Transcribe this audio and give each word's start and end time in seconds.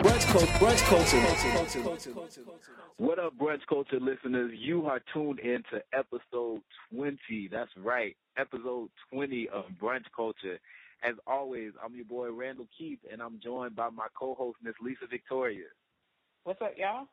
Brunch 0.00 0.26
culture. 0.28 0.46
Brunch 0.46 1.84
culture. 1.84 2.12
What 2.96 3.18
up, 3.18 3.36
Brunch 3.38 3.60
Culture 3.68 4.00
listeners? 4.00 4.52
You 4.56 4.86
are 4.86 4.98
tuned 5.12 5.40
in 5.40 5.62
to 5.70 5.82
episode 5.92 6.62
20. 6.94 7.18
That's 7.52 7.70
right, 7.76 8.16
episode 8.38 8.88
20 9.12 9.48
of 9.52 9.64
Brunch 9.80 10.04
Culture. 10.16 10.58
As 11.02 11.16
always, 11.26 11.72
I'm 11.84 11.94
your 11.94 12.06
boy 12.06 12.30
Randall 12.30 12.66
Keith, 12.78 13.00
and 13.12 13.20
I'm 13.20 13.40
joined 13.44 13.76
by 13.76 13.90
my 13.90 14.06
co-host 14.18 14.56
Miss 14.62 14.74
Lisa 14.82 15.06
Victoria. 15.10 15.66
What's 16.44 16.62
up, 16.62 16.72
y'all? 16.78 17.06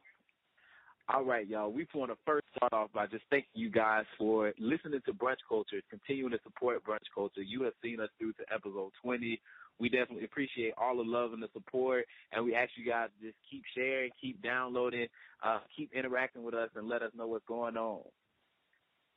All 1.10 1.26
right, 1.26 1.48
y'all. 1.48 1.72
We 1.72 1.88
want 1.94 2.12
to 2.12 2.18
first 2.26 2.46
start 2.56 2.72
off 2.72 2.92
by 2.94 3.08
just 3.08 3.24
thanking 3.30 3.50
you 3.54 3.70
guys 3.70 4.06
for 4.18 4.54
listening 4.60 5.02
to 5.06 5.14
Brunch 5.14 5.44
Culture, 5.48 5.82
continuing 5.90 6.32
to 6.32 6.40
support 6.44 6.86
Brunch 6.86 7.08
Culture. 7.14 7.42
You 7.42 7.64
have 7.64 7.74
seen 7.84 8.00
us 8.00 8.10
through 8.18 8.34
to 8.34 8.44
episode 8.54 8.92
20 9.04 9.42
we 9.80 9.90
definitely 9.90 10.26
appreciate 10.26 10.74
all 10.78 10.98
the 10.98 11.04
love 11.04 11.34
and 11.34 11.42
the 11.42 11.50
support. 11.54 12.06
And 12.32 12.44
we 12.46 12.56
ask 12.56 12.72
you 12.76 12.90
guys 12.90 13.10
to 13.20 13.28
just 13.28 13.38
keep 13.50 13.64
sharing, 13.76 14.12
keep 14.20 14.42
downloading, 14.42 15.08
uh, 15.44 15.60
keep 15.76 15.92
interacting 15.94 16.44
with 16.44 16.54
us, 16.54 16.70
and 16.76 16.88
let 16.88 17.02
us 17.02 17.12
know 17.16 17.28
what's 17.28 17.46
going 17.48 17.78
on. 17.78 18.02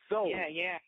So 0.08 0.26
yeah, 0.26 0.48
yeah. 0.50 0.78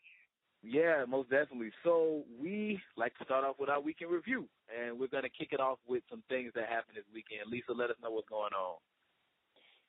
Yeah, 0.65 1.03
most 1.09 1.29
definitely. 1.29 1.71
So 1.83 2.23
we 2.41 2.79
like 2.95 3.17
to 3.17 3.25
start 3.25 3.43
off 3.43 3.57
with 3.59 3.69
our 3.69 3.81
weekend 3.81 4.11
review, 4.11 4.47
and 4.71 4.97
we're 4.97 5.07
going 5.07 5.23
to 5.23 5.29
kick 5.29 5.49
it 5.51 5.59
off 5.59 5.77
with 5.85 6.03
some 6.09 6.23
things 6.29 6.53
that 6.55 6.69
happened 6.69 6.95
this 6.95 7.03
weekend. 7.13 7.51
Lisa, 7.51 7.73
let 7.73 7.89
us 7.89 7.97
know 8.01 8.11
what's 8.11 8.29
going 8.29 8.53
on. 8.53 8.77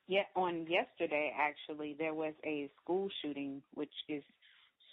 Yeah, 0.07 0.23
on 0.35 0.67
yesterday 0.67 1.33
actually 1.39 1.95
there 1.97 2.13
was 2.13 2.33
a 2.45 2.69
school 2.81 3.09
shooting, 3.21 3.61
which 3.73 3.93
is 4.07 4.21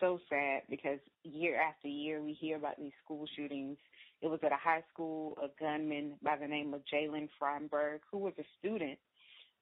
so 0.00 0.18
sad 0.28 0.62
because 0.70 0.98
year 1.22 1.60
after 1.60 1.88
year 1.88 2.22
we 2.22 2.32
hear 2.32 2.56
about 2.56 2.78
these 2.78 2.92
school 3.04 3.26
shootings 3.36 3.76
it 4.22 4.28
was 4.28 4.38
at 4.44 4.52
a 4.52 4.56
high 4.56 4.82
school, 4.92 5.36
a 5.42 5.48
gunman 5.60 6.12
by 6.22 6.36
the 6.36 6.46
name 6.46 6.72
of 6.72 6.80
Jaylen 6.92 7.28
Feinberg, 7.40 8.00
who 8.10 8.18
was 8.18 8.32
a 8.38 8.44
student, 8.58 8.98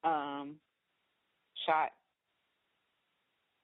um, 0.05 0.56
shot. 1.66 1.91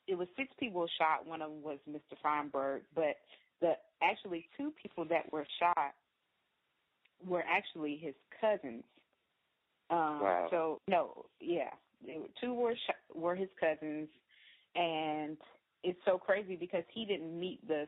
It 0.08 0.16
was 0.16 0.28
six 0.36 0.48
people 0.58 0.86
shot. 0.98 1.26
One 1.26 1.42
of 1.42 1.50
them 1.50 1.62
was 1.62 1.78
Mr. 1.88 2.16
Feinberg, 2.22 2.82
but 2.94 3.16
the 3.60 3.72
actually 4.02 4.48
two 4.56 4.72
people 4.82 5.04
that 5.06 5.30
were 5.32 5.46
shot 5.58 5.94
were 7.26 7.44
actually 7.48 7.96
his 7.96 8.14
cousins. 8.40 8.84
Um, 9.90 10.20
wow. 10.20 10.48
So 10.50 10.80
no, 10.88 11.26
yeah, 11.40 11.70
two 12.40 12.54
were 12.54 12.74
sh- 12.74 13.14
were 13.14 13.34
his 13.34 13.48
cousins, 13.60 14.08
and 14.74 15.36
it's 15.82 16.00
so 16.04 16.18
crazy 16.18 16.56
because 16.56 16.84
he 16.92 17.04
didn't 17.04 17.38
meet 17.38 17.66
the 17.68 17.86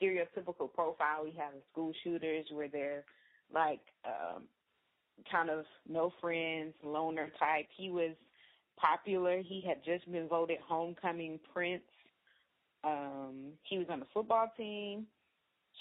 stereotypical 0.00 0.72
profile 0.72 1.24
we 1.24 1.30
have 1.32 1.54
in 1.54 1.60
school 1.72 1.92
shooters 2.02 2.46
where 2.52 2.68
they're 2.68 3.04
like 3.52 3.80
um 4.04 4.44
kind 5.30 5.50
of 5.50 5.64
no 5.88 6.12
friends, 6.20 6.74
loner 6.84 7.30
type. 7.38 7.66
He 7.76 7.90
was 7.90 8.12
popular. 8.76 9.42
He 9.42 9.62
had 9.66 9.84
just 9.84 10.10
been 10.10 10.28
voted 10.28 10.58
homecoming 10.66 11.38
prince. 11.52 11.82
Um, 12.82 13.52
he 13.64 13.78
was 13.78 13.86
on 13.90 14.00
the 14.00 14.06
football 14.14 14.50
team. 14.56 15.06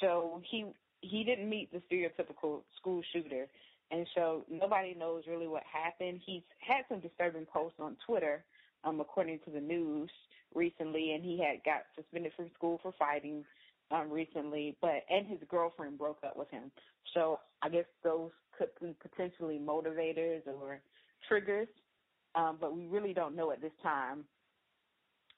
So 0.01 0.41
he 0.49 0.65
he 1.01 1.23
didn't 1.23 1.49
meet 1.49 1.71
the 1.71 1.81
stereotypical 1.89 2.61
school 2.77 3.01
shooter. 3.13 3.47
And 3.91 4.05
so 4.13 4.43
nobody 4.49 4.93
knows 4.93 5.23
really 5.27 5.47
what 5.47 5.63
happened. 5.63 6.19
He's 6.25 6.43
had 6.59 6.83
some 6.89 6.99
disturbing 6.99 7.45
posts 7.45 7.79
on 7.79 7.95
Twitter, 8.05 8.43
um, 8.83 8.99
according 8.99 9.39
to 9.45 9.51
the 9.51 9.59
news 9.59 10.09
recently, 10.53 11.13
and 11.13 11.23
he 11.23 11.39
had 11.39 11.63
got 11.63 11.83
suspended 11.95 12.33
from 12.35 12.51
school 12.53 12.79
for 12.83 12.93
fighting 12.99 13.43
um, 13.91 14.09
recently, 14.09 14.75
but 14.81 15.03
and 15.09 15.27
his 15.27 15.39
girlfriend 15.49 15.97
broke 15.97 16.19
up 16.25 16.37
with 16.37 16.49
him. 16.49 16.71
So 17.13 17.39
I 17.61 17.69
guess 17.69 17.85
those 18.03 18.31
could 18.57 18.69
be 18.81 18.95
potentially 19.01 19.59
motivators 19.63 20.41
or 20.47 20.81
triggers, 21.27 21.67
um, 22.35 22.57
but 22.59 22.75
we 22.75 22.85
really 22.87 23.13
don't 23.13 23.35
know 23.35 23.51
at 23.51 23.61
this 23.61 23.71
time 23.81 24.25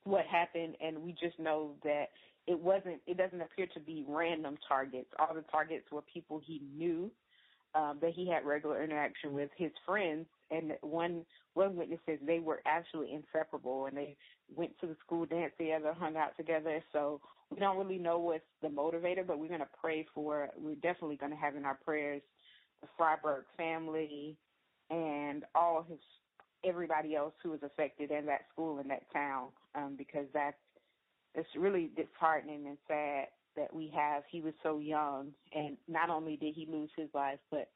what 0.04 0.26
happened, 0.26 0.76
and 0.82 0.98
we 1.00 1.12
just 1.12 1.40
know 1.40 1.72
that 1.84 2.06
it 2.48 2.60
wasn't. 2.60 3.00
It 3.08 3.18
doesn't 3.18 3.42
appear 3.42 3.68
to 3.74 3.80
be 3.80 4.04
random 4.08 4.58
targets. 4.68 5.10
All 5.20 5.34
the 5.34 5.44
targets 5.44 5.86
were 5.92 6.02
people 6.02 6.42
he 6.44 6.62
knew 6.76 7.12
um, 7.76 8.00
that 8.02 8.12
he 8.14 8.30
had 8.30 8.46
regular 8.46 8.84
interaction 8.84 9.34
with, 9.34 9.50
his 9.58 9.72
friends, 9.86 10.26
and 10.52 10.74
one 10.82 11.26
one 11.54 11.76
witness 11.76 12.00
says 12.06 12.20
they 12.26 12.40
were 12.40 12.62
actually 12.66 13.14
inseparable, 13.14 13.86
and 13.88 13.98
they 13.98 14.16
went 14.54 14.78
to 14.80 14.88
the 14.88 14.96
school 15.04 15.26
dance 15.26 15.54
together, 15.58 15.94
hung 15.98 16.18
out 16.18 16.36
together. 16.38 16.84
So 16.94 17.22
we 17.50 17.60
don't 17.60 17.78
really 17.78 17.98
know 17.98 18.20
what's 18.20 18.44
the 18.62 18.68
motivator, 18.68 19.26
but 19.26 19.40
we're 19.40 19.48
going 19.48 19.60
to 19.62 19.68
pray 19.80 20.06
for. 20.14 20.50
We're 20.58 20.76
definitely 20.76 21.18
going 21.18 21.32
to 21.32 21.38
have 21.38 21.56
in 21.56 21.66
our 21.66 21.80
prayers 21.84 22.22
the 22.82 22.88
Fryberg 23.00 23.44
family 23.58 24.38
and 24.90 25.44
all 25.56 25.86
his 25.88 26.00
everybody 26.64 27.16
else 27.16 27.34
who 27.42 27.50
was 27.50 27.64
affected 27.64 28.12
in 28.12 28.26
that 28.28 28.42
school 28.54 28.80
in 28.80 28.88
that 28.90 29.12
town, 29.12 29.48
um, 29.76 29.96
because 29.98 30.26
that's 30.34 30.58
it's 31.34 31.50
really 31.58 31.90
disheartening 31.96 32.68
and 32.68 32.78
sad 32.88 33.28
that 33.56 33.74
we 33.74 33.92
have. 33.96 34.24
He 34.30 34.42
was 34.42 34.54
so 34.64 34.80
young, 34.80 35.32
and 35.54 35.78
not 35.88 36.10
only 36.10 36.38
did 36.38 36.54
he 36.56 36.68
lose 36.70 36.90
his 36.96 37.10
life, 37.14 37.40
but 37.50 37.70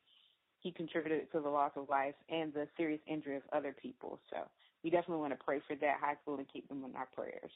he 0.66 0.72
contributed 0.72 1.32
to 1.32 1.40
the 1.40 1.48
loss 1.48 1.72
of 1.76 1.88
life 1.90 2.16
and 2.28 2.52
the 2.52 2.68
serious 2.76 3.00
injury 3.06 3.36
of 3.36 3.44
other 3.54 3.72
people. 3.80 4.20
So 4.32 4.38
we 4.84 4.90
definitely 4.90 5.22
want 5.22 5.38
to 5.38 5.46
pray 5.46 5.62
for 5.68 5.76
that 5.76 5.98
high 6.02 6.16
school 6.24 6.38
and 6.38 6.48
keep 6.52 6.68
them 6.68 6.84
in 6.84 6.96
our 6.96 7.08
prayers. 7.14 7.52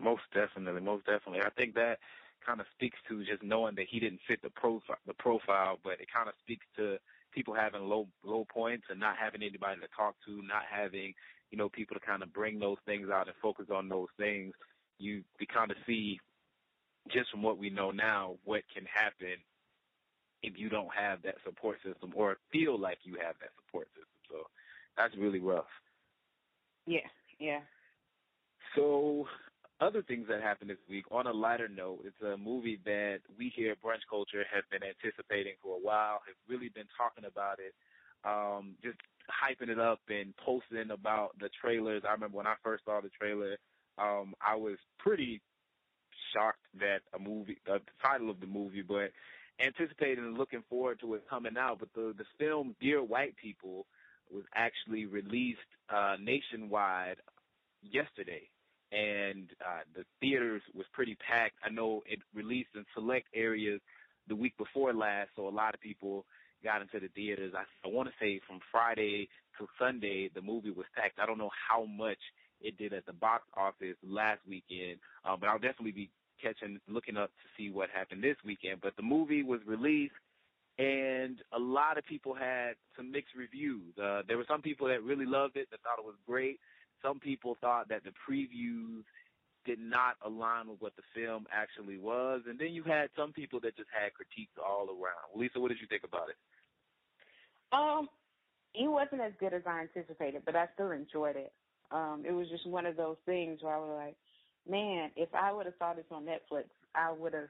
Most 0.00 0.22
definitely, 0.32 0.80
most 0.80 1.04
definitely. 1.04 1.40
I 1.40 1.50
think 1.50 1.74
that 1.74 1.98
kind 2.46 2.60
of 2.60 2.66
speaks 2.72 2.96
to 3.08 3.24
just 3.24 3.42
knowing 3.42 3.74
that 3.74 3.86
he 3.90 3.98
didn't 3.98 4.20
fit 4.28 4.40
the 4.40 4.50
profile, 4.50 4.98
the 5.04 5.14
profile, 5.14 5.80
but 5.82 5.94
it 5.94 6.06
kind 6.14 6.28
of 6.28 6.34
speaks 6.40 6.64
to 6.76 6.96
people 7.32 7.54
having 7.54 7.88
low 7.88 8.06
low 8.22 8.46
points 8.52 8.84
and 8.88 9.00
not 9.00 9.16
having 9.16 9.42
anybody 9.42 9.80
to 9.80 9.88
talk 9.96 10.14
to, 10.24 10.40
not 10.46 10.62
having 10.70 11.12
you 11.50 11.58
know 11.58 11.68
people 11.68 11.98
to 11.98 12.06
kind 12.06 12.22
of 12.22 12.32
bring 12.32 12.60
those 12.60 12.78
things 12.86 13.08
out 13.10 13.26
and 13.26 13.36
focus 13.42 13.66
on 13.74 13.88
those 13.88 14.08
things. 14.16 14.54
You 14.98 15.24
we 15.40 15.46
kind 15.46 15.72
of 15.72 15.76
see 15.88 16.20
just 17.10 17.30
from 17.32 17.42
what 17.42 17.58
we 17.58 17.68
know 17.68 17.90
now 17.90 18.36
what 18.44 18.62
can 18.72 18.84
happen 18.86 19.42
if 20.44 20.58
you 20.58 20.68
don't 20.68 20.92
have 20.94 21.22
that 21.22 21.36
support 21.44 21.78
system 21.84 22.12
or 22.14 22.36
feel 22.52 22.78
like 22.78 22.98
you 23.04 23.14
have 23.14 23.34
that 23.40 23.50
support 23.64 23.88
system. 23.88 24.20
So 24.30 24.36
that's 24.96 25.16
really 25.16 25.40
rough. 25.40 25.70
Yeah, 26.86 27.08
yeah. 27.38 27.60
So 28.76 29.26
other 29.80 30.02
things 30.02 30.26
that 30.28 30.42
happened 30.42 30.70
this 30.70 30.84
week, 30.88 31.04
on 31.10 31.26
a 31.26 31.32
lighter 31.32 31.68
note, 31.68 32.00
it's 32.04 32.20
a 32.22 32.36
movie 32.36 32.78
that 32.84 33.20
we 33.38 33.52
here 33.54 33.72
at 33.72 33.82
Brunch 33.82 34.04
Culture 34.08 34.44
have 34.52 34.64
been 34.70 34.82
anticipating 34.82 35.54
for 35.62 35.76
a 35.76 35.80
while, 35.80 36.20
have 36.26 36.36
really 36.48 36.68
been 36.68 36.88
talking 36.96 37.24
about 37.24 37.58
it, 37.58 37.74
um, 38.24 38.74
just 38.82 38.98
hyping 39.28 39.70
it 39.70 39.78
up 39.78 40.00
and 40.08 40.34
posting 40.36 40.90
about 40.90 41.30
the 41.40 41.48
trailers. 41.60 42.02
I 42.06 42.12
remember 42.12 42.36
when 42.36 42.46
I 42.46 42.54
first 42.62 42.84
saw 42.84 43.00
the 43.00 43.10
trailer, 43.10 43.56
um, 43.98 44.34
I 44.40 44.56
was 44.56 44.76
pretty 44.98 45.40
shocked 46.32 46.64
that 46.80 47.00
a 47.14 47.18
movie, 47.18 47.58
uh, 47.70 47.78
the 47.78 47.96
title 48.02 48.30
of 48.30 48.40
the 48.40 48.46
movie, 48.46 48.82
but 48.82 49.10
anticipating 49.60 50.24
and 50.24 50.38
looking 50.38 50.64
forward 50.68 51.00
to 51.00 51.14
it 51.14 51.28
coming 51.28 51.56
out. 51.58 51.78
But 51.78 51.92
the 51.94 52.14
the 52.16 52.24
film 52.38 52.74
Dear 52.80 53.02
White 53.02 53.36
People 53.36 53.86
was 54.30 54.44
actually 54.54 55.06
released 55.06 55.58
uh, 55.88 56.16
nationwide 56.20 57.16
yesterday, 57.82 58.48
and 58.92 59.50
uh, 59.60 59.82
the 59.94 60.04
theaters 60.20 60.62
was 60.74 60.86
pretty 60.92 61.16
packed. 61.16 61.56
I 61.64 61.70
know 61.70 62.02
it 62.06 62.20
released 62.34 62.70
in 62.74 62.84
select 62.94 63.28
areas 63.34 63.80
the 64.28 64.36
week 64.36 64.56
before 64.56 64.92
last, 64.92 65.30
so 65.36 65.46
a 65.46 65.50
lot 65.50 65.74
of 65.74 65.80
people 65.80 66.24
got 66.62 66.80
into 66.80 66.98
the 66.98 67.08
theaters. 67.08 67.52
I, 67.56 67.64
I 67.86 67.90
want 67.92 68.08
to 68.08 68.14
say 68.18 68.40
from 68.46 68.60
Friday 68.72 69.28
to 69.58 69.68
Sunday, 69.78 70.30
the 70.34 70.40
movie 70.40 70.70
was 70.70 70.86
packed. 70.96 71.18
I 71.20 71.26
don't 71.26 71.38
know 71.38 71.50
how 71.68 71.84
much 71.84 72.18
it 72.60 72.78
did 72.78 72.94
at 72.94 73.04
the 73.04 73.12
box 73.12 73.44
office 73.56 73.96
last 74.02 74.40
weekend, 74.48 74.98
uh, 75.24 75.36
but 75.36 75.48
I'll 75.48 75.58
definitely 75.58 75.92
be 75.92 76.10
catching, 76.44 76.78
looking 76.88 77.16
up 77.16 77.30
to 77.30 77.46
see 77.56 77.70
what 77.70 77.88
happened 77.90 78.22
this 78.22 78.36
weekend. 78.44 78.80
But 78.82 78.96
the 78.96 79.02
movie 79.02 79.42
was 79.42 79.60
released, 79.66 80.14
and 80.78 81.38
a 81.52 81.58
lot 81.58 81.96
of 81.98 82.04
people 82.04 82.34
had 82.34 82.74
some 82.96 83.10
mixed 83.10 83.34
reviews. 83.34 83.96
Uh, 83.96 84.22
there 84.28 84.36
were 84.36 84.46
some 84.48 84.60
people 84.60 84.88
that 84.88 85.02
really 85.02 85.26
loved 85.26 85.56
it, 85.56 85.68
that 85.70 85.80
thought 85.82 85.98
it 85.98 86.04
was 86.04 86.20
great. 86.26 86.58
Some 87.02 87.18
people 87.18 87.56
thought 87.60 87.88
that 87.88 88.02
the 88.04 88.12
previews 88.28 89.04
did 89.64 89.78
not 89.78 90.16
align 90.24 90.68
with 90.68 90.80
what 90.80 90.92
the 90.96 91.02
film 91.14 91.46
actually 91.50 91.98
was, 91.98 92.42
and 92.48 92.58
then 92.58 92.68
you 92.68 92.82
had 92.82 93.08
some 93.16 93.32
people 93.32 93.60
that 93.60 93.76
just 93.76 93.88
had 93.88 94.12
critiques 94.12 94.52
all 94.60 94.88
around. 94.88 95.32
Lisa, 95.34 95.58
what 95.58 95.68
did 95.68 95.80
you 95.80 95.86
think 95.88 96.02
about 96.04 96.28
it? 96.28 96.36
Um, 97.72 98.08
it 98.74 98.88
wasn't 98.88 99.22
as 99.22 99.32
good 99.40 99.54
as 99.54 99.62
I 99.66 99.82
anticipated, 99.82 100.42
but 100.44 100.54
I 100.54 100.66
still 100.74 100.90
enjoyed 100.90 101.36
it. 101.36 101.52
Um, 101.90 102.24
it 102.26 102.32
was 102.32 102.48
just 102.48 102.66
one 102.66 102.86
of 102.86 102.96
those 102.96 103.16
things 103.24 103.62
where 103.62 103.74
I 103.74 103.78
was 103.78 103.94
like, 103.96 104.16
man, 104.68 105.12
if 105.16 105.34
I 105.34 105.52
would 105.52 105.66
have 105.66 105.76
saw 105.78 105.94
this 105.94 106.06
on 106.10 106.24
Netflix, 106.26 106.66
I 106.94 107.12
would 107.12 107.34
have, 107.34 107.48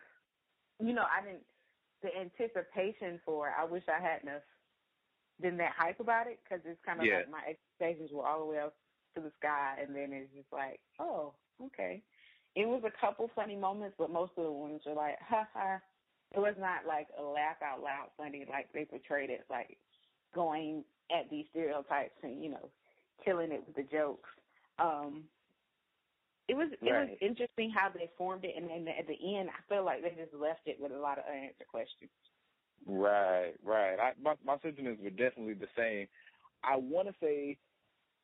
you 0.80 0.94
know, 0.94 1.04
I 1.10 1.24
didn't. 1.24 1.44
The 2.02 2.10
anticipation 2.14 3.20
for 3.24 3.48
it, 3.48 3.54
I 3.58 3.64
wish 3.64 3.84
I 3.88 4.00
hadn't 4.02 4.28
have 4.28 4.42
been 5.40 5.56
that 5.58 5.72
hype 5.76 6.00
about 6.00 6.28
it 6.28 6.40
because 6.44 6.60
it's 6.66 6.80
kind 6.84 7.00
of 7.00 7.08
Yeah. 7.08 7.10
like 7.10 7.28
my 7.28 7.42
expectations 7.48 8.10
were 8.12 8.26
all 8.26 8.40
the 8.40 8.46
way 8.46 8.58
up 8.60 8.76
to 9.16 9.22
the 9.22 9.32
sky, 9.38 9.78
and 9.82 9.94
then 9.96 10.12
it's 10.12 10.32
just 10.34 10.52
like, 10.52 10.80
oh, 11.00 11.34
okay. 11.62 12.04
It 12.56 12.66
was 12.66 12.82
a 12.86 13.00
couple 13.00 13.30
funny 13.34 13.56
moments, 13.56 13.96
but 13.98 14.10
most 14.10 14.32
of 14.36 14.44
the 14.44 14.52
ones 14.52 14.82
were 14.86 14.94
like, 14.94 15.18
ha 15.20 15.48
ha. 15.52 15.80
It 16.32 16.40
was 16.40 16.56
not 16.58 16.86
like 16.86 17.08
a 17.18 17.22
laugh 17.22 17.62
out 17.62 17.82
loud 17.82 18.10
funny 18.16 18.46
like 18.48 18.72
they 18.72 18.84
portrayed 18.84 19.30
it, 19.30 19.46
like 19.50 19.78
going 20.34 20.84
at 21.10 21.30
these 21.30 21.46
stereotypes 21.50 22.16
and 22.22 22.42
you 22.42 22.50
know 22.50 22.70
killing 23.24 23.52
it 23.52 23.66
with 23.66 23.76
the 23.76 23.84
jokes. 23.84 24.30
Um, 24.78 25.28
it 26.48 26.54
was 26.54 26.68
it 26.72 26.92
was 26.92 27.08
interesting 27.20 27.70
how 27.70 27.88
they 27.88 28.10
formed 28.18 28.44
it, 28.44 28.54
and 28.56 28.68
then 28.68 28.86
at 28.88 29.06
the 29.06 29.16
end, 29.36 29.48
I 29.48 29.60
feel 29.68 29.84
like 29.84 30.02
they 30.02 30.10
just 30.10 30.34
left 30.34 30.60
it 30.66 30.76
with 30.78 30.92
a 30.92 30.98
lot 30.98 31.18
of 31.18 31.24
unanswered 31.30 31.68
questions. 31.68 32.10
Right, 32.86 33.54
right. 33.64 33.96
I, 33.98 34.12
my 34.22 34.34
my 34.44 34.58
sentiments 34.62 35.00
were 35.02 35.10
definitely 35.10 35.54
the 35.54 35.72
same. 35.76 36.06
I 36.62 36.76
want 36.76 37.08
to 37.08 37.14
say 37.20 37.56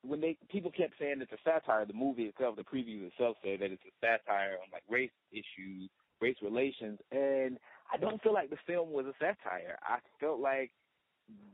when 0.02 0.20
they 0.20 0.36
people 0.50 0.70
kept 0.70 0.94
saying 0.98 1.20
it's 1.20 1.32
a 1.32 1.40
satire, 1.44 1.86
the 1.86 1.94
movie 1.94 2.24
itself, 2.24 2.56
the 2.56 2.62
preview 2.62 3.06
itself 3.06 3.36
said 3.42 3.60
that 3.60 3.72
it's 3.72 3.82
a 3.84 3.96
satire 4.04 4.56
on 4.60 4.68
like 4.72 4.84
race 4.88 5.10
issues, 5.32 5.88
race 6.20 6.36
relations, 6.42 6.98
and 7.10 7.58
I 7.92 7.96
don't 7.96 8.22
feel 8.22 8.34
like 8.34 8.50
the 8.50 8.60
film 8.66 8.92
was 8.92 9.06
a 9.06 9.14
satire. 9.18 9.78
I 9.82 9.98
felt 10.20 10.40
like 10.40 10.70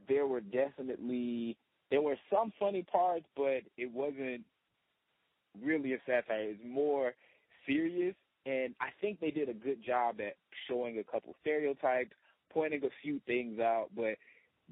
there 0.08 0.26
were 0.26 0.40
definitely 0.40 1.56
there 1.90 2.02
were 2.02 2.16
some 2.32 2.52
funny 2.58 2.82
parts, 2.82 3.26
but 3.36 3.62
it 3.76 3.92
wasn't 3.92 4.42
really 5.62 5.94
a 5.94 5.98
satire. 6.06 6.50
It's 6.50 6.60
more 6.64 7.14
serious, 7.66 8.14
and 8.44 8.74
I 8.80 8.88
think 9.00 9.20
they 9.20 9.30
did 9.30 9.48
a 9.48 9.54
good 9.54 9.84
job 9.84 10.16
at 10.20 10.36
showing 10.68 10.98
a 10.98 11.04
couple 11.04 11.34
stereotypes, 11.40 12.12
pointing 12.52 12.84
a 12.84 12.90
few 13.02 13.20
things 13.26 13.58
out, 13.60 13.88
but 13.94 14.16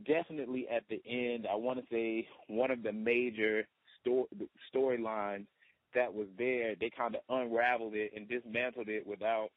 definitely 0.06 0.66
at 0.68 0.84
the 0.88 1.02
end, 1.08 1.46
I 1.50 1.54
want 1.54 1.78
to 1.78 1.84
say 1.90 2.26
one 2.48 2.70
of 2.70 2.82
the 2.82 2.92
major 2.92 3.66
sto- 4.00 4.28
storylines 4.74 5.46
that 5.94 6.12
was 6.12 6.26
there, 6.36 6.74
they 6.78 6.90
kind 6.96 7.14
of 7.14 7.20
unraveled 7.28 7.94
it 7.94 8.12
and 8.16 8.28
dismantled 8.28 8.88
it 8.88 9.06
without 9.06 9.48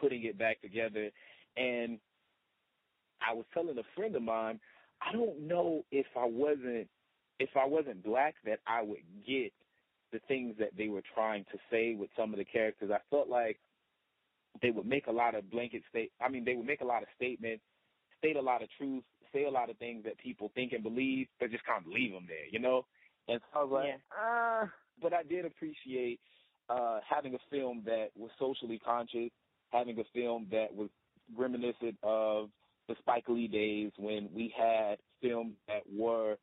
putting 0.00 0.24
it 0.24 0.38
back 0.38 0.60
together. 0.60 1.10
And 1.56 1.98
I 3.26 3.34
was 3.34 3.44
telling 3.52 3.78
a 3.78 3.82
friend 3.96 4.14
of 4.16 4.22
mine, 4.22 4.60
I 5.02 5.12
don't 5.12 5.40
know 5.46 5.84
if 5.90 6.06
I 6.16 6.26
wasn't 6.26 6.88
if 7.38 7.50
I 7.56 7.66
wasn't 7.66 8.04
black 8.04 8.34
that 8.44 8.60
I 8.66 8.82
would 8.82 9.00
get 9.26 9.52
the 10.12 10.20
things 10.28 10.54
that 10.58 10.70
they 10.76 10.88
were 10.88 11.02
trying 11.14 11.44
to 11.52 11.58
say 11.70 11.94
with 11.94 12.10
some 12.16 12.32
of 12.32 12.38
the 12.38 12.44
characters. 12.44 12.90
I 12.92 12.98
felt 13.10 13.28
like 13.28 13.58
they 14.62 14.70
would 14.70 14.86
make 14.86 15.06
a 15.06 15.12
lot 15.12 15.34
of 15.34 15.50
blanket 15.50 15.82
state. 15.88 16.12
I 16.20 16.28
mean, 16.28 16.44
they 16.44 16.54
would 16.54 16.66
make 16.66 16.80
a 16.80 16.86
lot 16.86 17.02
of 17.02 17.08
statements, 17.16 17.62
state 18.18 18.36
a 18.36 18.40
lot 18.40 18.62
of 18.62 18.68
truth, 18.76 19.04
say 19.32 19.44
a 19.44 19.50
lot 19.50 19.70
of 19.70 19.78
things 19.78 20.04
that 20.04 20.18
people 20.18 20.50
think 20.54 20.72
and 20.72 20.82
believe, 20.82 21.28
but 21.38 21.50
just 21.50 21.64
kind 21.64 21.84
of 21.84 21.92
leave 21.92 22.12
them 22.12 22.26
there, 22.26 22.46
you 22.50 22.58
know. 22.58 22.86
And 23.28 23.40
so 23.52 23.60
I 23.60 23.62
was 23.64 23.72
like, 23.72 23.86
Yeah. 23.86 23.96
ah. 24.18 24.70
But 25.00 25.14
I 25.14 25.22
did 25.22 25.44
appreciate 25.44 26.20
uh, 26.68 27.00
having 27.08 27.34
a 27.34 27.38
film 27.50 27.82
that 27.86 28.08
was 28.16 28.30
socially 28.38 28.78
conscious, 28.78 29.30
having 29.70 29.98
a 29.98 30.04
film 30.12 30.46
that 30.50 30.74
was 30.74 30.88
reminiscent 31.36 31.96
of 32.02 32.50
the 32.88 32.94
Spike 32.98 33.28
Lee 33.28 33.48
days 33.48 33.92
when 33.98 34.28
we 34.34 34.52
had 34.56 34.96
films 35.22 35.54
that 35.68 35.82
were 35.90 36.36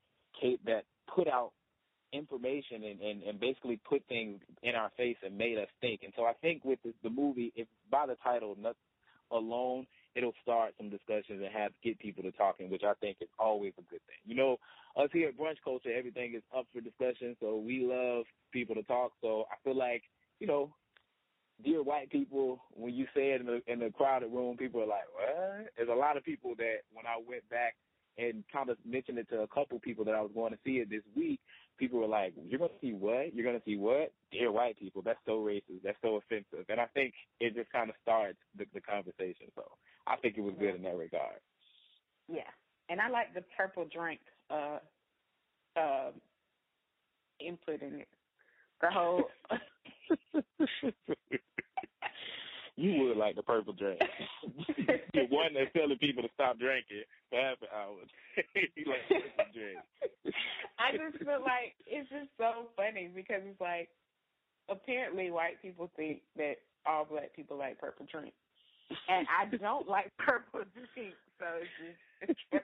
that 0.66 0.84
put 1.13 1.28
out 1.28 1.52
information 2.13 2.83
and, 2.83 3.01
and, 3.01 3.24
and 3.24 3.39
basically 3.39 3.80
put 3.88 4.04
things 4.07 4.39
in 4.63 4.75
our 4.75 4.92
face 4.98 5.18
and 5.24 5.38
made 5.38 5.57
us 5.57 5.68
think. 5.81 6.01
And 6.04 6.13
so 6.15 6.24
I 6.24 6.33
think 6.42 6.63
with 6.63 6.80
the, 6.83 6.94
the 7.04 7.09
movie, 7.09 7.51
if 7.56 7.68
by 7.92 8.06
the 8.06 8.15
title 8.24 8.56
alone, 9.31 9.88
it'll 10.15 10.33
start 10.42 10.74
some 10.77 10.89
discussions 10.89 11.42
and 11.44 11.51
have 11.54 11.71
get 11.83 12.00
people 12.00 12.24
to 12.24 12.31
talking, 12.31 12.69
which 12.69 12.83
I 12.83 12.94
think 13.01 13.18
is 13.21 13.30
always 13.38 13.74
a 13.77 13.81
good 13.83 14.01
thing. 14.07 14.21
You 14.25 14.36
know, 14.36 14.57
us 14.95 15.09
here 15.13 15.30
at 15.30 15.38
Brunch 15.38 15.57
Culture, 15.63 15.95
everything 15.95 16.33
is 16.36 16.44
up 16.57 16.65
for 16.74 16.81
discussion, 16.81 17.36
so 17.39 17.57
we 17.57 17.86
love 17.86 18.25
people 18.51 18.75
to 18.75 18.83
talk. 18.83 19.12
So 19.21 19.45
I 19.51 19.56
feel 19.63 19.77
like, 19.77 20.03
you 20.39 20.48
know, 20.48 20.74
dear 21.63 21.83
white 21.83 22.10
people, 22.10 22.60
when 22.74 22.94
you 22.94 23.06
say 23.15 23.31
it 23.31 23.42
in 23.42 23.48
the, 23.48 23.62
in 23.68 23.81
a 23.83 23.92
crowded 23.92 24.31
room, 24.31 24.57
people 24.57 24.81
are 24.81 24.88
like, 24.88 25.06
what? 25.13 25.68
There's 25.75 25.89
a 25.89 25.94
lot 25.94 26.18
of 26.18 26.24
people 26.24 26.56
that 26.57 26.77
when 26.94 27.06
I 27.06 27.18
went 27.27 27.48
back 27.50 27.75
and 28.18 28.44
kind 28.51 28.69
of 28.69 28.77
mentioned 28.86 29.19
it 29.19 29.30
to 29.30 29.42
a 29.42 29.48
couple 29.48 29.80
people 29.80 30.03
that 30.06 30.15
I 30.15 30.21
was 30.21 30.31
going 30.33 30.51
to 30.51 30.60
see 30.65 30.77
it 30.77 30.89
this 30.89 31.03
week, 31.15 31.39
people 31.77 32.00
were 32.00 32.07
like, 32.07 32.33
you're 32.47 32.59
going 32.59 32.71
to 32.71 32.79
see 32.81 32.94
what? 32.94 33.33
You're 33.33 33.45
going 33.45 33.57
to 33.57 33.65
see 33.65 33.77
what? 33.77 34.12
Dear 34.31 34.51
white 34.51 34.77
people, 34.79 35.01
that's 35.03 35.19
so 35.25 35.38
racist. 35.38 35.83
That's 35.83 35.97
so 36.01 36.15
offensive. 36.15 36.65
And 36.69 36.79
I 36.79 36.85
think 36.94 37.13
it 37.39 37.56
just 37.56 37.71
kind 37.71 37.89
of 37.89 37.95
starts 38.01 38.38
the, 38.57 38.65
the 38.74 38.81
conversation. 38.81 39.47
So 39.56 39.63
I 40.06 40.15
think 40.18 40.38
it 40.38 40.41
was 40.41 40.56
good 40.59 40.75
in 40.75 40.83
that 40.83 40.97
regard. 40.97 41.39
Yeah, 42.27 42.50
and 42.89 43.00
I 43.00 43.09
like 43.09 43.33
the 43.33 43.44
purple 43.56 43.85
drink 43.91 44.19
uh, 44.50 44.79
uh, 45.77 46.12
input 47.39 47.81
in 47.81 48.01
it. 48.01 48.07
The 48.81 48.89
whole 48.91 49.24
you 52.77 53.03
would 53.03 53.18
like 53.18 53.35
the 53.35 53.41
purple 53.41 53.74
drink. 53.74 54.00
the 55.13 55.25
one 55.29 55.53
that's 55.53 55.74
telling 55.74 55.97
people 55.97 56.21
to 56.21 56.29
stop 56.35 56.59
drinking 56.59 57.03
for 57.29 57.41
half 57.41 57.57
an 57.62 57.68
hour. 57.74 57.97
you 58.75 58.85
like 58.85 59.01
purple 59.09 59.51
drink. 59.53 59.79
I 60.77 60.91
just 60.94 61.18
feel 61.25 61.41
like 61.41 61.74
it's 61.88 62.07
just 62.09 62.29
so 62.38 62.69
funny 62.77 63.09
because 63.13 63.41
it's 63.45 63.59
like 63.59 63.89
apparently 64.69 65.31
white 65.31 65.62
people 65.62 65.89
think 65.97 66.21
that 66.38 66.57
all 66.85 67.06
black 67.06 67.35
people 67.35 67.57
like 67.57 67.79
purple 67.79 68.06
drink, 68.12 68.33
and 69.09 69.27
I 69.27 69.56
don't 69.57 69.89
like 69.89 70.12
purple 70.19 70.62
drink, 70.74 71.15
so 71.39 71.45
it's 72.21 72.39
just. 72.51 72.63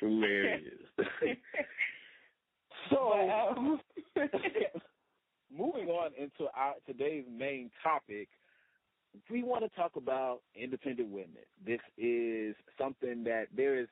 Hilarious. 0.00 0.84
So, 2.90 3.12
um, 3.56 3.80
moving 5.56 5.88
on 5.88 6.10
into 6.18 6.50
our 6.54 6.74
today's 6.86 7.24
main 7.30 7.70
topic, 7.82 8.28
we 9.30 9.42
want 9.42 9.62
to 9.62 9.68
talk 9.80 9.92
about 9.96 10.40
independent 10.56 11.08
women. 11.08 11.44
This 11.64 11.80
is 11.96 12.54
something 12.78 13.24
that 13.24 13.46
there 13.56 13.78
is 13.78 13.88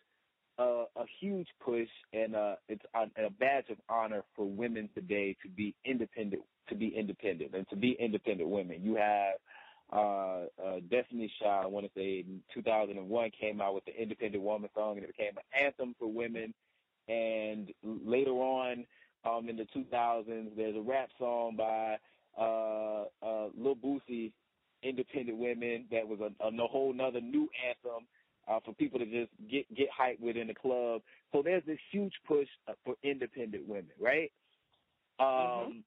a, 0.58 0.84
a 0.96 1.04
huge 1.20 1.46
push, 1.64 1.88
and 2.12 2.34
uh, 2.34 2.56
it's 2.68 2.84
a, 2.94 3.26
a 3.26 3.30
badge 3.30 3.70
of 3.70 3.78
honor 3.88 4.24
for 4.34 4.48
women 4.48 4.88
today 4.94 5.36
to 5.42 5.48
be 5.48 5.74
independent, 5.84 6.42
to 6.68 6.74
be 6.74 6.88
independent, 6.88 7.54
and 7.54 7.68
to 7.68 7.76
be 7.76 7.96
independent 8.00 8.48
women. 8.48 8.80
You 8.82 8.96
have 8.96 9.34
uh, 9.92 10.46
uh, 10.64 10.80
Destiny 10.90 11.30
Child, 11.40 11.64
I 11.64 11.68
want 11.68 11.86
to 11.86 11.92
say 11.94 12.24
in 12.26 12.40
2001 12.54 13.30
came 13.38 13.60
out 13.60 13.74
with 13.74 13.84
the 13.84 14.00
Independent 14.00 14.42
Woman 14.42 14.70
song, 14.74 14.96
and 14.96 15.04
it 15.04 15.14
became 15.16 15.34
an 15.36 15.64
anthem 15.66 15.94
for 15.98 16.10
women. 16.10 16.54
And 17.08 17.72
later 17.82 18.30
on, 18.30 18.84
um, 19.24 19.48
in 19.48 19.56
the 19.56 19.66
2000s, 19.74 20.56
there's 20.56 20.76
a 20.76 20.80
rap 20.80 21.08
song 21.18 21.56
by 21.56 21.96
uh, 22.38 23.04
uh, 23.24 23.48
Lil 23.56 23.76
Boosie, 23.76 24.32
Independent 24.82 25.38
Women, 25.38 25.86
that 25.90 26.06
was 26.06 26.18
a, 26.20 26.46
a 26.46 26.66
whole 26.66 26.92
nother 26.92 27.20
new 27.20 27.48
anthem 27.68 28.06
uh, 28.48 28.58
for 28.64 28.74
people 28.74 28.98
to 28.98 29.06
just 29.06 29.30
get 29.50 29.72
get 29.74 29.88
hyped 29.88 30.20
with 30.20 30.36
in 30.36 30.48
the 30.48 30.54
club. 30.54 31.02
So 31.32 31.42
there's 31.42 31.64
this 31.66 31.78
huge 31.90 32.14
push 32.26 32.48
uh, 32.68 32.72
for 32.84 32.94
independent 33.02 33.66
women, 33.68 33.90
right? 34.00 34.32
Um, 35.20 35.84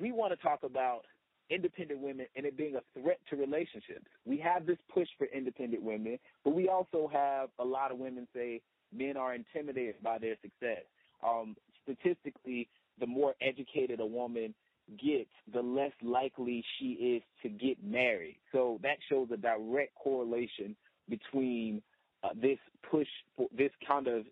We 0.00 0.12
want 0.12 0.32
to 0.32 0.36
talk 0.36 0.60
about 0.62 1.02
independent 1.50 2.00
women 2.00 2.26
and 2.34 2.46
it 2.46 2.56
being 2.56 2.76
a 2.76 3.00
threat 3.00 3.18
to 3.28 3.36
relationships. 3.36 4.06
We 4.24 4.38
have 4.38 4.64
this 4.64 4.78
push 4.92 5.08
for 5.18 5.26
independent 5.26 5.82
women, 5.82 6.18
but 6.44 6.54
we 6.54 6.68
also 6.68 7.10
have 7.12 7.50
a 7.58 7.64
lot 7.64 7.90
of 7.92 7.98
women 7.98 8.26
say 8.34 8.62
men 8.96 9.16
are 9.16 9.34
intimidated 9.34 9.96
by 10.02 10.18
their 10.18 10.36
success. 10.42 10.84
Um, 11.26 11.56
statistically, 11.82 12.68
the 13.00 13.06
more 13.06 13.34
educated 13.40 14.00
a 14.00 14.06
woman 14.06 14.54
gets, 14.98 15.30
the 15.52 15.62
less 15.62 15.92
likely 16.02 16.64
she 16.78 16.92
is 16.92 17.22
to 17.42 17.48
get 17.48 17.82
married. 17.82 18.36
So 18.52 18.78
that 18.82 18.98
shows 19.08 19.28
a 19.32 19.36
direct 19.36 19.94
correlation 19.94 20.76
between 21.08 21.82
uh, 22.22 22.30
this 22.40 22.58
push, 22.90 23.08
for 23.36 23.48
this 23.56 23.70
kind 23.86 24.06
of 24.08 24.24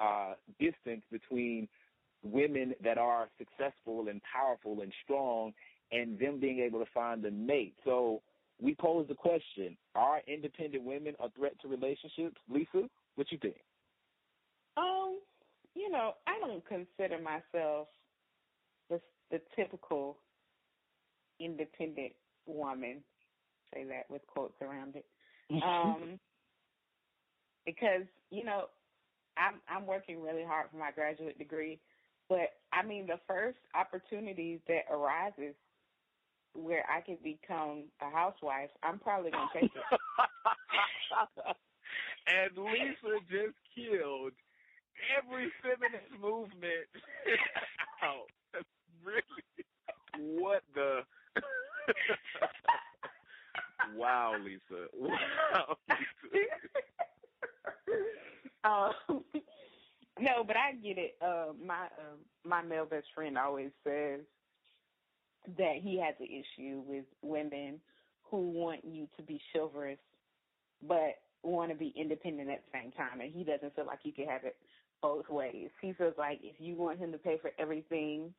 uh, 0.00 0.34
distance 0.58 1.02
between 1.10 1.68
women 2.22 2.74
that 2.82 2.98
are 2.98 3.28
successful 3.38 4.08
and 4.08 4.20
powerful 4.32 4.80
and 4.82 4.92
strong 5.04 5.52
and 5.92 6.18
them 6.18 6.40
being 6.40 6.60
able 6.60 6.80
to 6.80 6.90
find 6.92 7.24
a 7.24 7.30
mate. 7.30 7.74
So 7.84 8.20
we 8.60 8.74
pose 8.74 9.06
the 9.08 9.14
question, 9.14 9.76
are 9.94 10.20
independent 10.26 10.82
women 10.82 11.14
a 11.20 11.30
threat 11.30 11.52
to 11.62 11.68
relationships? 11.68 12.36
Lisa, 12.48 12.88
what 13.14 13.30
you 13.30 13.38
think? 13.38 13.56
Um, 14.76 15.18
you 15.74 15.90
know, 15.90 16.14
I 16.26 16.38
don't 16.40 16.64
consider 16.66 17.18
myself 17.22 17.88
the 18.90 19.00
the 19.30 19.40
typical 19.54 20.18
independent 21.40 22.12
woman. 22.46 23.02
Say 23.74 23.84
that 23.84 24.10
with 24.10 24.26
quotes 24.26 24.60
around 24.62 24.96
it. 24.96 25.04
Um, 25.62 26.18
because 27.66 28.06
you 28.30 28.44
know, 28.44 28.66
I'm 29.36 29.54
I'm 29.68 29.86
working 29.86 30.22
really 30.22 30.44
hard 30.44 30.68
for 30.70 30.78
my 30.78 30.90
graduate 30.92 31.38
degree, 31.38 31.80
but 32.28 32.54
I 32.72 32.82
mean 32.84 33.06
the 33.06 33.20
first 33.26 33.58
opportunity 33.74 34.60
that 34.68 34.84
arises 34.90 35.54
where 36.54 36.84
I 36.90 37.00
can 37.00 37.18
become 37.22 37.84
a 38.00 38.10
housewife, 38.10 38.70
I'm 38.82 38.98
probably 38.98 39.30
gonna 39.30 39.48
take 39.52 39.64
it. 39.64 39.70
and 42.26 42.56
Lisa 42.56 43.20
just 43.28 43.56
killed 43.74 44.32
every 45.16 45.50
feminist 45.62 46.10
movement 46.20 46.88
out. 48.02 48.28
really 49.04 49.44
what 50.18 50.62
the 50.74 51.02
Wow, 53.94 54.34
Lisa. 54.44 54.86
Wow. 54.98 55.76
um, 58.64 59.24
no, 60.18 60.44
but 60.44 60.56
I 60.56 60.72
get 60.82 60.98
it. 60.98 61.16
Uh, 61.22 61.52
my 61.64 61.84
uh, 61.84 62.16
my 62.44 62.62
male 62.62 62.86
best 62.86 63.06
friend 63.14 63.38
always 63.38 63.70
says 63.84 64.20
that 65.58 65.76
he 65.80 66.00
has 66.00 66.14
an 66.18 66.26
issue 66.26 66.82
with 66.86 67.04
women 67.22 67.80
who 68.30 68.50
want 68.50 68.84
you 68.84 69.06
to 69.16 69.22
be 69.22 69.40
chivalrous, 69.52 69.98
but 70.82 71.14
want 71.42 71.70
to 71.70 71.76
be 71.76 71.92
independent 71.96 72.50
at 72.50 72.64
the 72.64 72.78
same 72.78 72.92
time, 72.92 73.20
and 73.20 73.32
he 73.32 73.44
doesn't 73.44 73.74
feel 73.76 73.86
like 73.86 74.00
you 74.02 74.12
can 74.12 74.26
have 74.26 74.44
it 74.44 74.56
both 75.02 75.28
ways. 75.28 75.70
He 75.80 75.92
feels 75.92 76.14
like 76.18 76.40
if 76.42 76.56
you 76.58 76.74
want 76.74 76.98
him 76.98 77.12
to 77.12 77.18
pay 77.18 77.38
for 77.40 77.52
everything, 77.58 78.32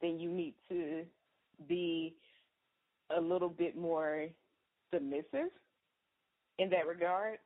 then 0.00 0.18
you 0.18 0.30
need 0.30 0.54
to 0.68 1.04
be 1.68 2.16
a 3.16 3.20
little 3.20 3.48
bit 3.48 3.76
more 3.76 4.26
submissive 4.92 5.50
in 6.58 6.70
that 6.70 6.86
regard. 6.86 7.38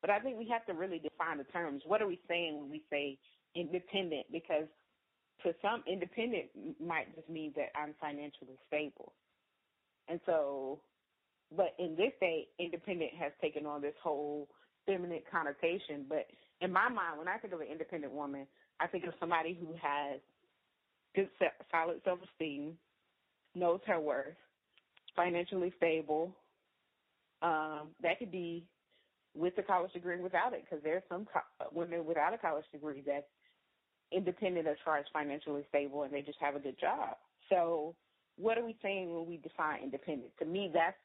But 0.00 0.10
I 0.10 0.18
think 0.18 0.38
we 0.38 0.48
have 0.48 0.66
to 0.66 0.74
really 0.74 0.98
define 0.98 1.38
the 1.38 1.44
terms. 1.44 1.82
What 1.86 2.02
are 2.02 2.08
we 2.08 2.18
saying 2.28 2.58
when 2.58 2.70
we 2.70 2.82
say 2.90 3.18
independent? 3.54 4.26
Because 4.32 4.66
for 5.42 5.52
some, 5.62 5.82
independent 5.86 6.46
might 6.80 7.14
just 7.14 7.28
mean 7.28 7.52
that 7.56 7.68
I'm 7.76 7.94
financially 8.00 8.58
stable. 8.66 9.12
And 10.08 10.20
so, 10.26 10.80
but 11.56 11.74
in 11.78 11.94
this 11.96 12.12
day, 12.20 12.48
independent 12.58 13.10
has 13.18 13.32
taken 13.40 13.66
on 13.66 13.80
this 13.80 13.94
whole 14.02 14.48
feminine 14.86 15.22
connotation. 15.30 16.06
But 16.08 16.26
in 16.62 16.72
my 16.72 16.88
mind, 16.88 17.18
when 17.18 17.28
I 17.28 17.38
think 17.38 17.52
of 17.52 17.60
an 17.60 17.66
independent 17.70 18.12
woman, 18.12 18.46
I 18.80 18.86
think 18.86 19.04
of 19.04 19.14
somebody 19.20 19.58
who 19.60 19.74
has 19.82 20.20
good, 21.14 21.28
solid 21.70 22.00
self-esteem, 22.04 22.78
knows 23.54 23.80
her 23.86 24.00
worth, 24.00 24.36
financially 25.14 25.72
stable. 25.76 26.34
Um, 27.42 27.88
that 28.02 28.18
could 28.18 28.30
be 28.30 28.64
with 29.34 29.58
a 29.58 29.62
college 29.62 29.92
degree 29.92 30.14
and 30.14 30.22
without 30.22 30.52
it, 30.52 30.64
because 30.64 30.82
there's 30.84 31.02
some 31.08 31.26
co- 31.26 31.68
women 31.72 32.04
without 32.04 32.34
a 32.34 32.38
college 32.38 32.64
degree 32.72 33.02
that's 33.04 33.26
independent 34.12 34.68
as 34.68 34.76
far 34.84 34.98
as 34.98 35.04
financially 35.12 35.64
stable, 35.68 36.04
and 36.04 36.12
they 36.12 36.22
just 36.22 36.38
have 36.40 36.54
a 36.54 36.60
good 36.60 36.78
job. 36.80 37.16
So, 37.48 37.94
what 38.36 38.56
are 38.56 38.64
we 38.64 38.76
saying 38.82 39.12
when 39.12 39.26
we 39.26 39.38
define 39.38 39.82
independent? 39.82 40.30
To 40.38 40.44
me, 40.44 40.70
that's 40.72 40.96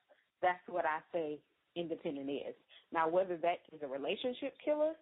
that's 0.41 0.59
what 0.67 0.85
I 0.85 0.99
say 1.11 1.39
independent 1.75 2.29
is. 2.29 2.55
Now, 2.93 3.09
whether 3.09 3.37
that 3.37 3.59
is 3.73 3.81
a 3.83 3.87
relationship 3.87 4.53
killer, 4.63 4.93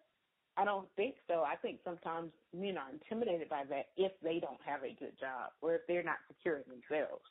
I 0.58 0.64
don't 0.64 0.88
think 0.96 1.16
so. 1.28 1.44
I 1.44 1.56
think 1.56 1.80
sometimes 1.84 2.32
men 2.58 2.78
are 2.78 2.90
intimidated 2.90 3.50
by 3.50 3.64
that 3.70 3.88
if 3.98 4.14
they 4.24 4.40
don't 4.40 4.60
have 4.66 4.84
a 4.84 4.96
good 4.98 5.20
job 5.20 5.52
or 5.62 5.76
if 5.76 5.82
they're 5.88 6.04
not 6.04 6.18
secure 6.28 6.58
in 6.58 6.64
themselves. 6.70 7.24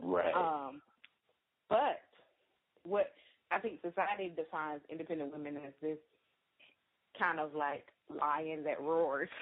Right. 0.00 0.34
Um, 0.34 0.82
but 1.68 2.00
what 2.82 3.12
I 3.50 3.58
think 3.58 3.80
society 3.80 4.32
defines 4.36 4.80
independent 4.90 5.32
women 5.32 5.56
as 5.56 5.72
this 5.80 5.98
kind 7.18 7.40
of 7.40 7.54
like 7.54 7.86
lion 8.08 8.64
that 8.64 8.80
roars. 8.80 9.28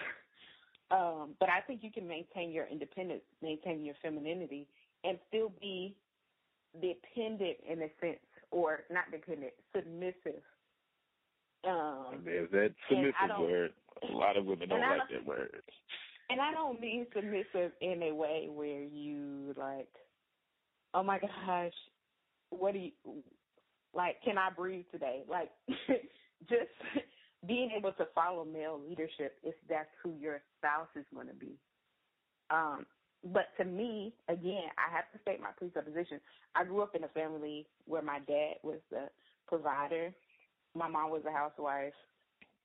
Um, 0.89 1.35
but 1.41 1.49
I 1.49 1.63
think 1.67 1.83
you 1.83 1.91
can 1.91 2.07
maintain 2.07 2.53
your 2.53 2.67
independence, 2.67 3.23
maintain 3.43 3.85
your 3.85 3.97
femininity, 4.01 4.69
and 5.03 5.19
still 5.27 5.53
be 5.61 5.97
dependent 6.81 7.57
in 7.69 7.83
a 7.83 7.89
sense, 8.01 8.21
or 8.53 8.85
not 8.89 9.11
dependent, 9.11 9.53
submissive. 9.75 10.43
Um, 11.67 12.23
There's 12.25 12.51
that 12.53 12.75
submissive 12.89 13.39
word. 13.41 13.73
A 14.09 14.13
lot 14.15 14.37
of 14.37 14.45
women 14.45 14.69
don't 14.69 14.81
like 14.81 14.99
don't- 14.99 15.13
that 15.13 15.27
word. 15.27 15.63
And 16.29 16.41
I 16.41 16.51
don't 16.53 16.81
mean 16.81 17.07
submissive 17.15 17.71
in 17.81 18.03
a 18.03 18.13
way 18.13 18.49
where 18.51 18.83
you 18.83 19.55
like, 19.57 19.89
oh 20.93 21.05
my 21.05 21.21
gosh, 21.21 21.73
what 22.51 22.73
do 22.73 22.81
you 22.81 22.91
like? 23.95 24.17
Can 24.25 24.37
I 24.37 24.51
breathe 24.51 24.87
today? 24.91 25.23
Like, 25.29 25.51
just 26.49 27.07
being 27.47 27.71
able 27.77 27.93
to 27.93 28.07
follow 28.15 28.45
male 28.45 28.81
leadership 28.89 29.39
if 29.45 29.55
that's 29.69 29.89
who 30.03 30.15
your 30.21 30.41
spouse 30.59 30.89
is 30.97 31.05
going 31.15 31.29
to 31.29 31.35
be. 31.35 31.53
Um, 32.51 32.87
but 33.33 33.49
to 33.59 33.65
me, 33.65 34.13
again, 34.29 34.69
I 34.79 34.95
have 34.95 35.11
to 35.13 35.19
state 35.23 35.41
my 35.41 35.51
presupposition. 35.57 36.21
I 36.55 36.65
grew 36.65 36.83
up 36.83 36.95
in 36.95 37.05
a 37.05 37.09
family 37.09 37.67
where 37.87 38.03
my 38.03 38.19
dad 38.27 38.55
was 38.63 38.79
the 38.91 39.09
provider, 39.47 40.13
my 40.77 40.89
mom 40.89 41.11
was 41.11 41.23
a 41.27 41.33
housewife, 41.33 41.95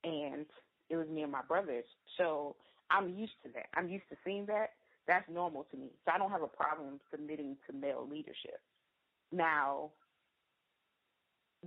and 0.03 0.45
it 0.89 0.95
was 0.95 1.07
me 1.07 1.23
and 1.23 1.31
my 1.31 1.41
brothers. 1.47 1.85
So 2.17 2.55
I'm 2.89 3.09
used 3.09 3.33
to 3.43 3.49
that. 3.53 3.67
I'm 3.75 3.89
used 3.89 4.07
to 4.09 4.17
seeing 4.25 4.45
that. 4.47 4.71
That's 5.07 5.27
normal 5.29 5.65
to 5.71 5.77
me. 5.77 5.87
So 6.05 6.11
I 6.13 6.17
don't 6.17 6.31
have 6.31 6.43
a 6.43 6.47
problem 6.47 6.99
submitting 7.09 7.57
to 7.67 7.75
male 7.75 8.07
leadership. 8.09 8.59
Now, 9.31 9.89